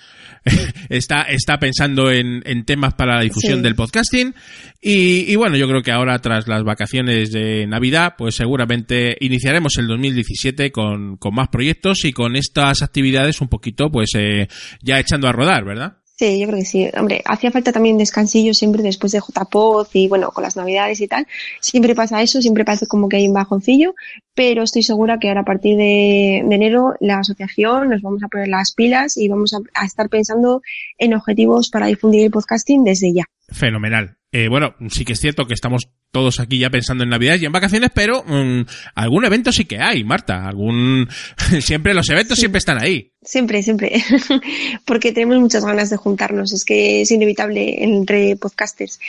está, 0.88 1.22
está 1.22 1.60
pensando 1.60 2.10
en, 2.10 2.42
en 2.44 2.64
temas 2.64 2.94
para 2.94 3.14
la 3.14 3.22
difusión 3.22 3.62
del 3.62 3.76
podcasting 3.76 4.34
y, 4.82 5.30
y, 5.32 5.36
bueno, 5.36 5.56
yo 5.56 5.68
creo 5.68 5.82
que 5.82 5.92
ahora 5.92 6.18
tras 6.18 6.48
las 6.48 6.64
vacaciones 6.64 7.30
de 7.30 7.68
Navidad 7.68 8.14
pues 8.18 8.34
seguramente 8.34 9.16
iniciaremos 9.20 9.76
el 9.78 9.86
2017 9.86 10.72
con, 10.72 11.18
con 11.18 11.36
más 11.36 11.50
proyectos 11.50 12.04
y 12.04 12.12
con 12.12 12.34
estas 12.34 12.82
actividades 12.82 13.40
un 13.40 13.48
poquito 13.48 13.92
pues 13.92 14.10
eh, 14.16 14.48
ya 14.82 14.98
echando 14.98 15.28
a 15.28 15.32
rodar, 15.32 15.64
¿verdad? 15.64 15.99
Sí, 16.20 16.38
yo 16.38 16.48
creo 16.48 16.58
que 16.58 16.66
sí. 16.66 16.86
Hombre, 16.98 17.22
hacía 17.24 17.50
falta 17.50 17.72
también 17.72 17.96
descansillo 17.96 18.52
siempre 18.52 18.82
después 18.82 19.10
de 19.10 19.20
JPOZ 19.20 19.88
y 19.96 20.06
bueno, 20.06 20.32
con 20.32 20.44
las 20.44 20.54
navidades 20.54 21.00
y 21.00 21.08
tal. 21.08 21.26
Siempre 21.60 21.94
pasa 21.94 22.20
eso, 22.20 22.42
siempre 22.42 22.62
parece 22.62 22.86
como 22.86 23.08
que 23.08 23.16
hay 23.16 23.26
un 23.26 23.32
bajoncillo, 23.32 23.94
pero 24.34 24.62
estoy 24.62 24.82
segura 24.82 25.18
que 25.18 25.28
ahora 25.28 25.40
a 25.40 25.44
partir 25.46 25.78
de, 25.78 26.40
enero 26.40 26.92
la 27.00 27.20
asociación 27.20 27.88
nos 27.88 28.02
vamos 28.02 28.22
a 28.22 28.28
poner 28.28 28.48
las 28.48 28.72
pilas 28.72 29.16
y 29.16 29.30
vamos 29.30 29.54
a 29.72 29.86
estar 29.86 30.10
pensando 30.10 30.60
en 30.98 31.14
objetivos 31.14 31.70
para 31.70 31.86
difundir 31.86 32.26
el 32.26 32.30
podcasting 32.30 32.84
desde 32.84 33.14
ya. 33.14 33.24
Fenomenal. 33.48 34.19
Eh, 34.32 34.48
bueno, 34.48 34.76
sí 34.90 35.04
que 35.04 35.14
es 35.14 35.20
cierto 35.20 35.46
que 35.46 35.54
estamos 35.54 35.90
todos 36.12 36.38
aquí 36.38 36.58
ya 36.58 36.70
pensando 36.70 37.02
en 37.02 37.10
Navidad 37.10 37.36
y 37.40 37.46
en 37.46 37.52
vacaciones, 37.52 37.90
pero 37.92 38.22
mm, 38.24 38.62
algún 38.94 39.24
evento 39.24 39.50
sí 39.50 39.64
que 39.64 39.78
hay, 39.78 40.04
Marta. 40.04 40.46
Algún 40.46 41.08
siempre 41.60 41.94
los 41.94 42.08
eventos 42.10 42.38
siempre 42.38 42.58
están 42.58 42.78
ahí. 42.78 43.12
Siempre, 43.22 43.62
siempre, 43.62 44.02
porque 44.86 45.12
tenemos 45.12 45.40
muchas 45.40 45.64
ganas 45.64 45.90
de 45.90 45.96
juntarnos. 45.96 46.52
Es 46.52 46.64
que 46.64 47.02
es 47.02 47.10
inevitable 47.10 47.82
entre 47.82 48.36
podcasters. 48.36 49.00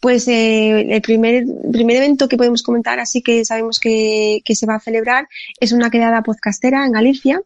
Pues 0.00 0.28
eh, 0.28 0.86
el 0.94 1.02
primer 1.02 1.44
primer 1.72 1.96
evento 1.96 2.28
que 2.28 2.36
podemos 2.36 2.62
comentar, 2.62 3.00
así 3.00 3.20
que 3.20 3.44
sabemos 3.44 3.80
que, 3.80 4.40
que 4.44 4.54
se 4.54 4.66
va 4.66 4.76
a 4.76 4.80
celebrar, 4.80 5.28
es 5.60 5.72
una 5.72 5.90
quedada 5.90 6.22
podcastera 6.22 6.86
en 6.86 6.92
Galicia. 6.92 7.40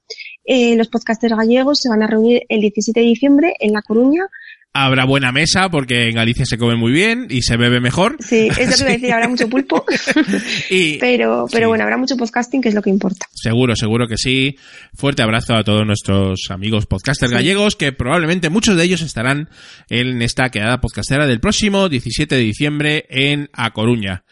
Eh, 0.45 0.77
los 0.77 0.89
podcasters 0.89 1.35
gallegos 1.35 1.81
se 1.81 1.89
van 1.89 2.03
a 2.03 2.07
reunir 2.07 2.43
el 2.49 2.61
17 2.61 3.01
de 3.01 3.07
diciembre 3.07 3.55
en 3.59 3.73
La 3.73 3.81
Coruña 3.81 4.29
habrá 4.73 5.05
buena 5.05 5.33
mesa 5.33 5.69
porque 5.71 6.09
en 6.09 6.14
Galicia 6.14 6.47
se 6.47 6.57
come 6.57 6.76
muy 6.76 6.93
bien 6.93 7.26
y 7.29 7.43
se 7.43 7.57
bebe 7.57 7.81
mejor. 7.81 8.17
Sí, 8.21 8.49
es 8.59 8.71
lo 8.71 8.76
que 8.76 8.83
iba 8.83 8.91
a 8.91 8.93
decir, 8.93 9.12
habrá 9.12 9.29
mucho 9.29 9.49
pulpo. 9.49 9.85
pero 11.00 11.47
pero 11.50 11.69
bueno, 11.69 11.85
habrá 11.85 11.97
mucho 11.97 12.17
podcasting 12.17 12.62
que 12.62 12.69
es 12.69 12.75
lo 12.75 12.83
que 12.83 12.91
importa. 12.91 13.26
Seguro, 13.35 13.76
seguro 13.76 14.09
que 14.09 14.17
sí. 14.17 14.57
Fuerte 14.95 15.23
abrazo 15.23 15.55
a 15.55 15.64
todos 15.64 15.87
nuestros 15.87 16.50
amigos 16.50 16.87
podcasters 16.87 17.33
gallegos 17.33 17.76
que 17.76 17.93
probablemente 17.93 18.50
muchos 18.50 18.76
de 18.76 18.85
ellos 18.85 19.02
estarán 19.02 19.49
en 19.88 20.23
esta 20.23 20.50
quedada 20.50 20.81
podcastera 20.81 21.26
del 21.26 21.41
próximo 21.41 21.88
17 21.88 22.35
de 22.35 22.41
diciembre 22.41 23.07
en 23.11 23.50
A 23.52 23.73
Coruña. 23.73 24.25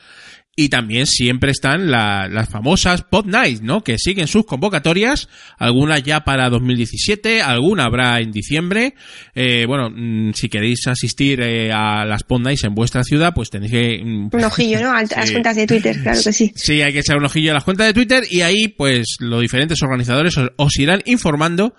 Y 0.60 0.68
también 0.68 1.06
siempre 1.06 1.52
están 1.52 1.90
las 1.90 2.50
famosas 2.50 3.00
Pod 3.00 3.24
Nights, 3.24 3.62
¿no? 3.62 3.82
Que 3.82 3.96
siguen 3.96 4.26
sus 4.26 4.44
convocatorias, 4.44 5.26
algunas 5.56 6.02
ya 6.02 6.20
para 6.20 6.50
2017, 6.50 7.40
alguna 7.40 7.84
habrá 7.84 8.20
en 8.20 8.30
diciembre. 8.30 8.92
Eh, 9.34 9.64
bueno, 9.66 9.88
mm, 9.88 10.34
si 10.34 10.50
queréis 10.50 10.86
asistir 10.86 11.40
eh, 11.40 11.72
a 11.72 12.04
las 12.04 12.24
Pod 12.24 12.42
Nights 12.42 12.64
en 12.64 12.74
vuestra 12.74 13.04
ciudad, 13.04 13.32
pues 13.34 13.48
tenéis 13.48 13.72
que... 13.72 14.02
Mm, 14.04 14.28
un 14.30 14.44
ojillo, 14.44 14.82
¿no? 14.82 14.92
A 14.92 15.02
las 15.02 15.30
cuentas 15.30 15.56
de 15.56 15.66
Twitter, 15.66 15.98
claro 16.02 16.20
que 16.22 16.32
sí. 16.34 16.52
Sí, 16.54 16.82
hay 16.82 16.92
que 16.92 16.98
echar 16.98 17.16
un 17.16 17.24
ojillo 17.24 17.52
a 17.52 17.54
las 17.54 17.64
cuentas 17.64 17.86
de 17.86 17.94
Twitter 17.94 18.24
y 18.30 18.42
ahí, 18.42 18.68
pues, 18.68 19.16
los 19.20 19.40
diferentes 19.40 19.82
organizadores 19.82 20.34
os 20.58 20.78
irán 20.78 21.00
informando 21.06 21.74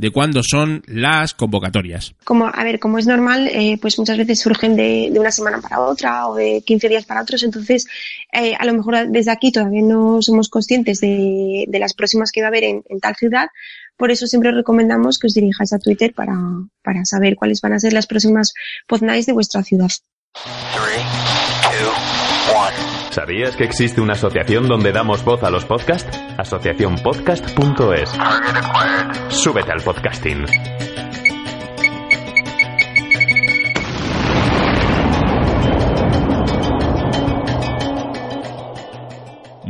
de 0.00 0.10
cuándo 0.10 0.40
son 0.42 0.82
las 0.86 1.34
convocatorias. 1.34 2.14
Como, 2.24 2.46
a 2.46 2.64
ver, 2.64 2.78
como 2.78 2.98
es 2.98 3.06
normal, 3.06 3.48
eh, 3.48 3.76
pues 3.82 3.98
muchas 3.98 4.16
veces 4.16 4.40
surgen 4.40 4.74
de, 4.74 5.12
una 5.14 5.30
semana 5.30 5.60
para 5.60 5.80
otra 5.80 6.26
o 6.26 6.34
de 6.34 6.62
15 6.64 6.88
días 6.88 7.04
para 7.04 7.20
otros, 7.20 7.42
entonces 7.42 7.86
eh, 8.32 8.54
a 8.58 8.64
lo 8.64 8.72
mejor 8.72 9.08
desde 9.10 9.30
aquí 9.30 9.52
todavía 9.52 9.82
no 9.82 10.22
somos 10.22 10.48
conscientes 10.48 11.00
de, 11.00 11.66
las 11.70 11.92
próximas 11.92 12.32
que 12.32 12.40
va 12.40 12.46
a 12.46 12.48
haber 12.48 12.64
en, 12.64 12.82
tal 13.02 13.14
ciudad, 13.14 13.48
por 13.98 14.10
eso 14.10 14.26
siempre 14.26 14.52
recomendamos 14.52 15.18
que 15.18 15.26
os 15.26 15.34
dirijáis 15.34 15.74
a 15.74 15.78
Twitter 15.78 16.14
para, 16.14 16.34
para 16.82 17.04
saber 17.04 17.36
cuáles 17.36 17.60
van 17.60 17.74
a 17.74 17.78
ser 17.78 17.92
las 17.92 18.06
próximas 18.06 18.54
podnights 18.86 19.26
de 19.26 19.34
vuestra 19.34 19.62
ciudad. 19.62 19.90
¿Sabías 23.10 23.56
que 23.56 23.64
existe 23.64 24.00
una 24.00 24.12
asociación 24.12 24.68
donde 24.68 24.92
damos 24.92 25.24
voz 25.24 25.42
a 25.42 25.50
los 25.50 25.64
podcasts? 25.64 26.16
Asociacionpodcast.es. 26.38 28.12
Súbete 29.28 29.72
al 29.72 29.82
podcasting. 29.82 30.46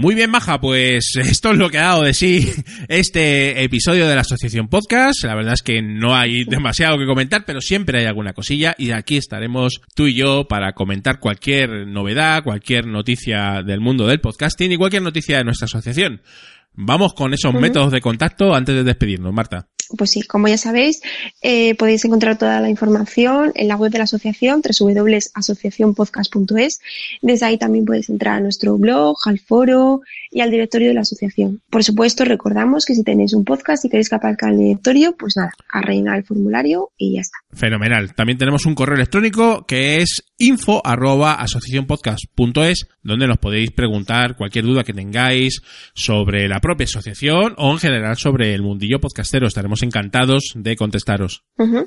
Muy 0.01 0.15
bien, 0.15 0.31
Maja, 0.31 0.59
pues 0.63 1.13
esto 1.21 1.51
es 1.51 1.59
lo 1.59 1.69
que 1.69 1.77
ha 1.77 1.89
dado 1.89 2.05
de 2.05 2.15
sí 2.15 2.51
este 2.89 3.63
episodio 3.63 4.09
de 4.09 4.15
la 4.15 4.23
Asociación 4.23 4.67
Podcast. 4.69 5.25
La 5.25 5.35
verdad 5.35 5.53
es 5.53 5.61
que 5.61 5.83
no 5.83 6.17
hay 6.17 6.45
demasiado 6.45 6.97
que 6.97 7.05
comentar, 7.05 7.45
pero 7.45 7.61
siempre 7.61 8.01
hay 8.01 8.07
alguna 8.07 8.33
cosilla 8.33 8.75
y 8.79 8.93
aquí 8.93 9.19
estaremos 9.19 9.83
tú 9.95 10.07
y 10.07 10.15
yo 10.15 10.49
para 10.49 10.73
comentar 10.73 11.21
cualquier 11.21 11.87
novedad, 11.87 12.43
cualquier 12.43 12.87
noticia 12.87 13.63
del 13.63 13.81
mundo 13.81 14.07
del 14.07 14.23
podcasting 14.23 14.73
y 14.73 14.79
cualquier 14.79 15.03
noticia 15.03 15.37
de 15.37 15.45
nuestra 15.45 15.67
asociación. 15.67 16.23
Vamos 16.73 17.13
con 17.13 17.35
esos 17.35 17.53
métodos 17.53 17.93
de 17.93 18.01
contacto 18.01 18.55
antes 18.55 18.75
de 18.75 18.85
despedirnos, 18.85 19.35
Marta 19.35 19.69
pues 19.97 20.11
sí, 20.11 20.23
como 20.23 20.49
ya 20.49 20.59
sabéis, 20.59 21.01
eh, 21.43 21.75
podéis 21.75 22.05
encontrar 22.05 22.39
toda 22.39 22.61
la 22.61 22.71
información 22.71 23.53
en 23.55 23.69
la 23.69 23.77
web 23.77 23.93
de 23.93 23.99
la 23.99 24.05
asociación, 24.05 24.63
www.asociacionpodcast.es. 24.63 26.81
Desde 27.23 27.47
ahí 27.47 27.59
también 27.59 27.85
podéis 27.85 28.09
entrar 28.09 28.37
a 28.37 28.41
nuestro 28.41 28.79
blog, 28.79 29.17
al 29.25 29.39
foro 29.39 30.01
y 30.31 30.41
al 30.41 30.51
directorio 30.51 30.89
de 30.89 30.95
la 30.95 31.01
asociación. 31.01 31.61
Por 31.71 31.85
supuesto, 31.85 32.25
recordamos 32.25 32.85
que 32.85 32.95
si 32.95 33.03
tenéis 33.03 33.35
un 33.35 33.45
podcast 33.45 33.85
y 33.85 33.89
queréis 33.89 34.09
que 34.09 34.15
aparezca 34.15 34.49
el 34.49 34.59
directorio, 34.59 35.17
pues 35.17 35.37
nada, 35.37 35.53
a 35.73 35.81
rellenar 35.81 36.19
el 36.19 36.25
formulario 36.25 36.91
y 36.97 37.15
ya 37.15 37.21
está. 37.21 37.39
Fenomenal. 37.53 38.15
También 38.15 38.39
tenemos 38.39 38.67
un 38.67 38.75
correo 38.75 38.97
electrónico 38.97 39.65
que 39.67 39.99
es 39.99 40.23
info 40.39 40.83
donde 43.03 43.27
nos 43.27 43.39
podéis 43.39 43.71
preguntar 43.73 44.37
cualquier 44.37 44.65
duda 44.65 44.85
que 44.85 44.93
tengáis 44.93 45.63
sobre 45.95 46.49
la 46.49 46.61
propia 46.61 46.85
asociación 46.85 47.55
o 47.57 47.73
en 47.73 47.79
general 47.79 48.17
sobre 48.17 48.55
el 48.55 48.63
mundillo 48.63 49.01
podcastero. 49.01 49.47
Estaremos 49.47 49.83
encantados 49.83 50.53
de 50.55 50.77
contestaros. 50.77 51.45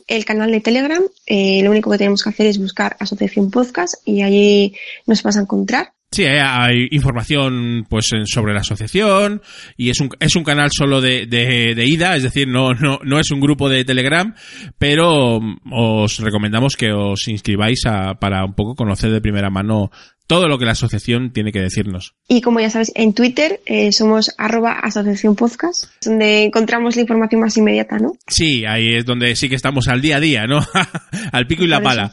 El 0.08 0.26
canal 0.26 0.52
de 0.52 0.62
Telegram, 0.62 1.04
eh, 1.26 1.62
lo 1.64 1.72
único 1.72 1.92
que 1.92 1.98
tenemos 1.98 2.24
que 2.24 2.30
hacer 2.30 2.48
es 2.48 2.60
buscar 2.60 2.96
Asociación 3.00 3.52
Podcast 3.52 3.96
y 4.06 4.22
allí 4.22 4.76
nos 5.06 5.24
vas 5.24 5.38
a 5.38 5.42
encontrar. 5.42 5.94
Sí, 6.14 6.26
hay 6.26 6.90
información 6.92 7.88
pues 7.90 8.12
sobre 8.26 8.54
la 8.54 8.60
asociación 8.60 9.42
y 9.76 9.90
es 9.90 10.00
un, 10.00 10.10
es 10.20 10.36
un 10.36 10.44
canal 10.44 10.70
solo 10.72 11.02
de, 11.02 11.26
de, 11.26 11.86
ida, 11.88 12.16
es 12.16 12.22
decir, 12.22 12.48
no, 12.48 12.76
no, 12.76 13.00
no 13.04 13.20
es 13.20 13.32
un 13.32 13.40
grupo 13.40 13.68
de 13.68 13.84
Telegram, 13.84 14.36
pero 14.78 15.40
os 15.72 16.20
recomendamos 16.20 16.76
que 16.76 16.92
os 16.92 17.28
inscribáis 17.28 17.88
a, 17.88 18.14
para 18.20 18.46
un 18.46 18.54
poco 18.54 18.76
conocer 18.76 19.12
de 19.12 19.22
primera 19.22 19.50
mano 19.50 19.90
todo 20.28 20.48
lo 20.48 20.58
que 20.58 20.66
la 20.66 20.72
asociación 20.72 21.32
tiene 21.34 21.52
que 21.52 21.60
decirnos. 21.60 22.16
Y 22.28 22.42
como 22.42 22.60
ya 22.60 22.70
sabes, 22.70 22.92
en 22.96 23.14
Twitter 23.14 23.60
eh, 23.66 23.92
somos 23.92 24.32
arroba 24.38 24.74
asociación 24.74 25.36
podcast, 25.36 25.86
donde 26.04 26.44
encontramos 26.44 26.96
la 26.96 27.02
información 27.02 27.42
más 27.42 27.58
inmediata, 27.58 27.98
¿no? 27.98 28.14
Sí, 28.28 28.66
ahí 28.66 28.96
es 28.96 29.06
donde 29.06 29.36
sí 29.36 29.50
que 29.50 29.56
estamos 29.56 29.88
al 29.88 30.02
día 30.02 30.18
a 30.18 30.20
día, 30.20 30.46
¿no? 30.46 30.60
al 31.32 31.48
pico 31.48 31.64
y 31.64 31.68
la 31.68 31.82
pala. 31.82 32.12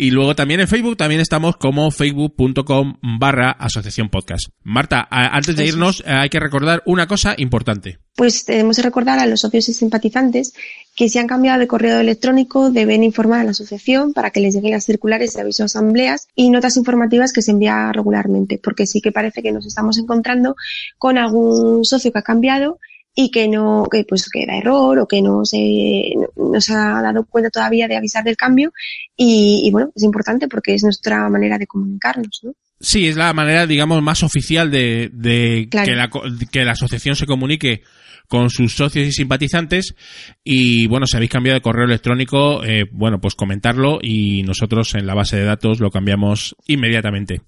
Y 0.00 0.12
luego 0.12 0.34
también 0.34 0.60
en 0.60 0.66
Facebook 0.66 0.96
también 0.96 1.20
estamos 1.20 1.58
como 1.58 1.90
facebook.com 1.90 2.94
barra 3.02 3.50
asociación 3.50 4.08
podcast. 4.08 4.46
Marta, 4.62 5.06
antes 5.10 5.54
de 5.54 5.66
irnos 5.66 6.02
hay 6.06 6.30
que 6.30 6.40
recordar 6.40 6.82
una 6.86 7.06
cosa 7.06 7.34
importante. 7.36 7.98
Pues 8.16 8.46
debemos 8.46 8.78
recordar 8.78 9.18
a 9.18 9.26
los 9.26 9.40
socios 9.40 9.68
y 9.68 9.74
simpatizantes 9.74 10.54
que 10.96 11.10
si 11.10 11.18
han 11.18 11.26
cambiado 11.26 11.58
de 11.58 11.66
correo 11.66 12.00
electrónico 12.00 12.70
deben 12.70 13.04
informar 13.04 13.40
a 13.40 13.44
la 13.44 13.50
asociación 13.50 14.14
para 14.14 14.30
que 14.30 14.40
les 14.40 14.54
lleguen 14.54 14.70
las 14.70 14.86
circulares 14.86 15.34
de 15.34 15.42
aviso 15.42 15.64
a 15.64 15.66
asambleas 15.66 16.28
y 16.34 16.48
notas 16.48 16.78
informativas 16.78 17.34
que 17.34 17.42
se 17.42 17.50
envía 17.50 17.92
regularmente, 17.92 18.58
porque 18.58 18.86
sí 18.86 19.02
que 19.02 19.12
parece 19.12 19.42
que 19.42 19.52
nos 19.52 19.66
estamos 19.66 19.98
encontrando 19.98 20.56
con 20.96 21.18
algún 21.18 21.84
socio 21.84 22.10
que 22.10 22.20
ha 22.20 22.22
cambiado 22.22 22.78
y 23.22 23.30
que 23.30 23.48
no, 23.48 23.86
que 23.90 24.04
pues 24.04 24.30
que 24.30 24.46
da 24.46 24.56
error 24.56 24.98
o 24.98 25.06
que 25.06 25.20
no 25.20 25.44
se, 25.44 26.14
no 26.36 26.60
se 26.60 26.72
ha 26.72 27.02
dado 27.02 27.26
cuenta 27.26 27.50
todavía 27.50 27.86
de 27.86 27.96
avisar 27.96 28.24
del 28.24 28.36
cambio 28.36 28.72
y, 29.14 29.68
bueno, 29.72 29.90
es 29.94 30.02
importante 30.02 30.48
porque 30.48 30.72
es 30.72 30.82
nuestra 30.82 31.28
manera 31.28 31.58
de 31.58 31.66
comunicarnos, 31.66 32.40
¿no? 32.42 32.52
Sí, 32.80 33.08
es 33.08 33.16
la 33.16 33.34
manera, 33.34 33.66
digamos, 33.66 34.02
más 34.02 34.22
oficial 34.22 34.70
de, 34.70 35.10
de 35.12 35.68
que, 35.70 35.94
la, 35.94 36.08
que 36.50 36.64
la 36.64 36.72
asociación 36.72 37.14
se 37.14 37.26
comunique 37.26 37.82
con 38.26 38.48
sus 38.48 38.74
socios 38.74 39.06
y 39.06 39.12
simpatizantes 39.12 39.94
y 40.42 40.86
bueno, 40.86 41.04
si 41.06 41.16
habéis 41.16 41.32
cambiado 41.32 41.56
de 41.58 41.62
correo 41.62 41.84
electrónico, 41.84 42.64
eh, 42.64 42.84
bueno, 42.90 43.20
pues 43.20 43.34
comentarlo 43.34 43.98
y 44.00 44.44
nosotros 44.44 44.94
en 44.94 45.06
la 45.06 45.14
base 45.14 45.36
de 45.36 45.44
datos 45.44 45.80
lo 45.80 45.90
cambiamos 45.90 46.56
inmediatamente. 46.66 47.42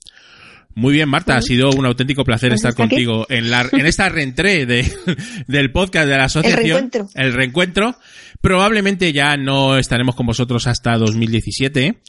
Muy 0.74 0.94
bien, 0.94 1.08
Marta, 1.08 1.36
ha 1.36 1.42
sido 1.42 1.70
un 1.70 1.86
auténtico 1.86 2.24
placer 2.24 2.50
pues 2.50 2.60
estar 2.60 2.74
contigo 2.74 3.26
en 3.28 3.50
la 3.50 3.68
en 3.72 3.86
esta 3.86 4.08
reentré 4.08 4.66
de, 4.66 4.90
del 5.46 5.70
podcast 5.70 6.08
de 6.08 6.16
la 6.16 6.24
asociación. 6.24 6.58
El 6.58 6.64
reencuentro. 6.64 7.08
El 7.14 7.32
reencuentro. 7.32 7.96
Probablemente 8.40 9.12
ya 9.12 9.36
no 9.36 9.78
estaremos 9.78 10.16
con 10.16 10.26
vosotros 10.26 10.66
hasta 10.66 10.98
2017, 10.98 12.00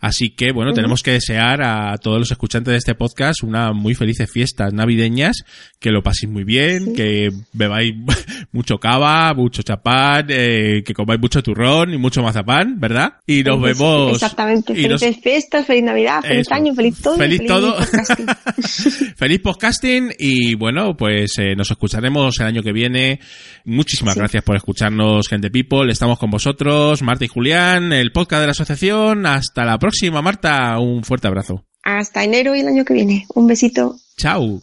así 0.00 0.30
que 0.30 0.50
bueno, 0.50 0.72
tenemos 0.72 1.02
que 1.02 1.10
desear 1.10 1.62
a 1.62 1.98
todos 1.98 2.18
los 2.18 2.30
escuchantes 2.30 2.72
de 2.72 2.78
este 2.78 2.94
podcast 2.94 3.42
una 3.42 3.74
muy 3.74 3.94
felices 3.94 4.30
fiestas 4.32 4.72
navideñas, 4.72 5.44
que 5.78 5.90
lo 5.90 6.02
paséis 6.02 6.32
muy 6.32 6.44
bien, 6.44 6.94
que 6.94 7.30
bebáis 7.52 7.94
mucho 8.52 8.78
cava, 8.78 9.34
mucho 9.34 9.62
chapán, 9.62 10.28
eh, 10.30 10.82
que 10.82 10.94
comáis 10.94 11.20
mucho 11.20 11.42
turrón 11.42 11.92
y 11.92 11.98
mucho 11.98 12.22
mazapán, 12.22 12.80
¿verdad? 12.80 13.16
Y 13.26 13.42
nos 13.42 13.58
pues 13.58 13.76
vemos. 13.76 14.14
Exactamente. 14.14 14.74
Felices 14.74 15.18
fiestas, 15.22 15.66
feliz 15.66 15.84
Navidad, 15.84 16.22
feliz 16.22 16.50
año, 16.52 16.74
feliz 16.74 17.02
todo. 17.02 17.16
Feliz, 17.18 17.46
todo. 17.46 17.76
Podcasting. 18.16 19.14
feliz 19.16 19.40
podcasting 19.40 20.14
y 20.18 20.54
bueno, 20.54 20.96
pues 20.96 21.32
eh, 21.38 21.54
nos 21.56 21.70
escucharemos 21.70 22.38
el 22.40 22.46
año 22.46 22.62
que 22.62 22.72
viene. 22.72 23.20
Muchísimas 23.64 24.16
gracias 24.16 24.42
por 24.44 24.56
escucharnos, 24.56 25.28
gente 25.28 25.50
people 25.50 25.90
estamos 25.90 26.18
con 26.18 26.30
vosotros, 26.30 27.02
Marta 27.02 27.24
y 27.24 27.28
Julián, 27.28 27.92
el 27.92 28.12
podcast 28.12 28.40
de 28.40 28.46
la 28.46 28.52
asociación. 28.52 29.26
Hasta 29.26 29.64
la 29.64 29.78
próxima, 29.78 30.22
Marta. 30.22 30.78
Un 30.78 31.04
fuerte 31.04 31.28
abrazo. 31.28 31.64
Hasta 31.82 32.24
enero 32.24 32.54
y 32.54 32.60
el 32.60 32.68
año 32.68 32.84
que 32.84 32.94
viene. 32.94 33.26
Un 33.34 33.46
besito. 33.46 33.96
Chao. 34.16 34.62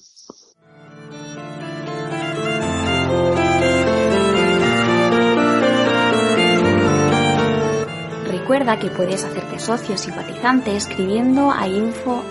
Recuerda 8.49 8.79
que 8.79 8.89
puedes 8.89 9.23
hacerte 9.23 9.59
socio 9.59 9.95
simpatizante 9.95 10.75
escribiendo 10.75 11.51
a 11.51 11.67
info 11.67 12.23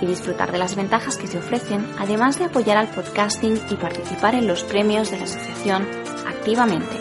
y 0.00 0.06
disfrutar 0.06 0.52
de 0.52 0.58
las 0.58 0.76
ventajas 0.76 1.16
que 1.16 1.26
se 1.26 1.38
ofrecen, 1.38 1.86
además 1.98 2.38
de 2.38 2.44
apoyar 2.44 2.76
al 2.76 2.88
podcasting 2.88 3.58
y 3.70 3.74
participar 3.74 4.34
en 4.34 4.46
los 4.46 4.62
premios 4.62 5.10
de 5.10 5.18
la 5.18 5.24
asociación 5.24 5.86
activamente. 6.26 6.96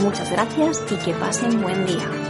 Muchas 0.00 0.30
gracias 0.30 0.82
y 0.90 0.94
que 0.96 1.14
pasen 1.14 1.60
buen 1.60 1.84
día. 1.86 2.29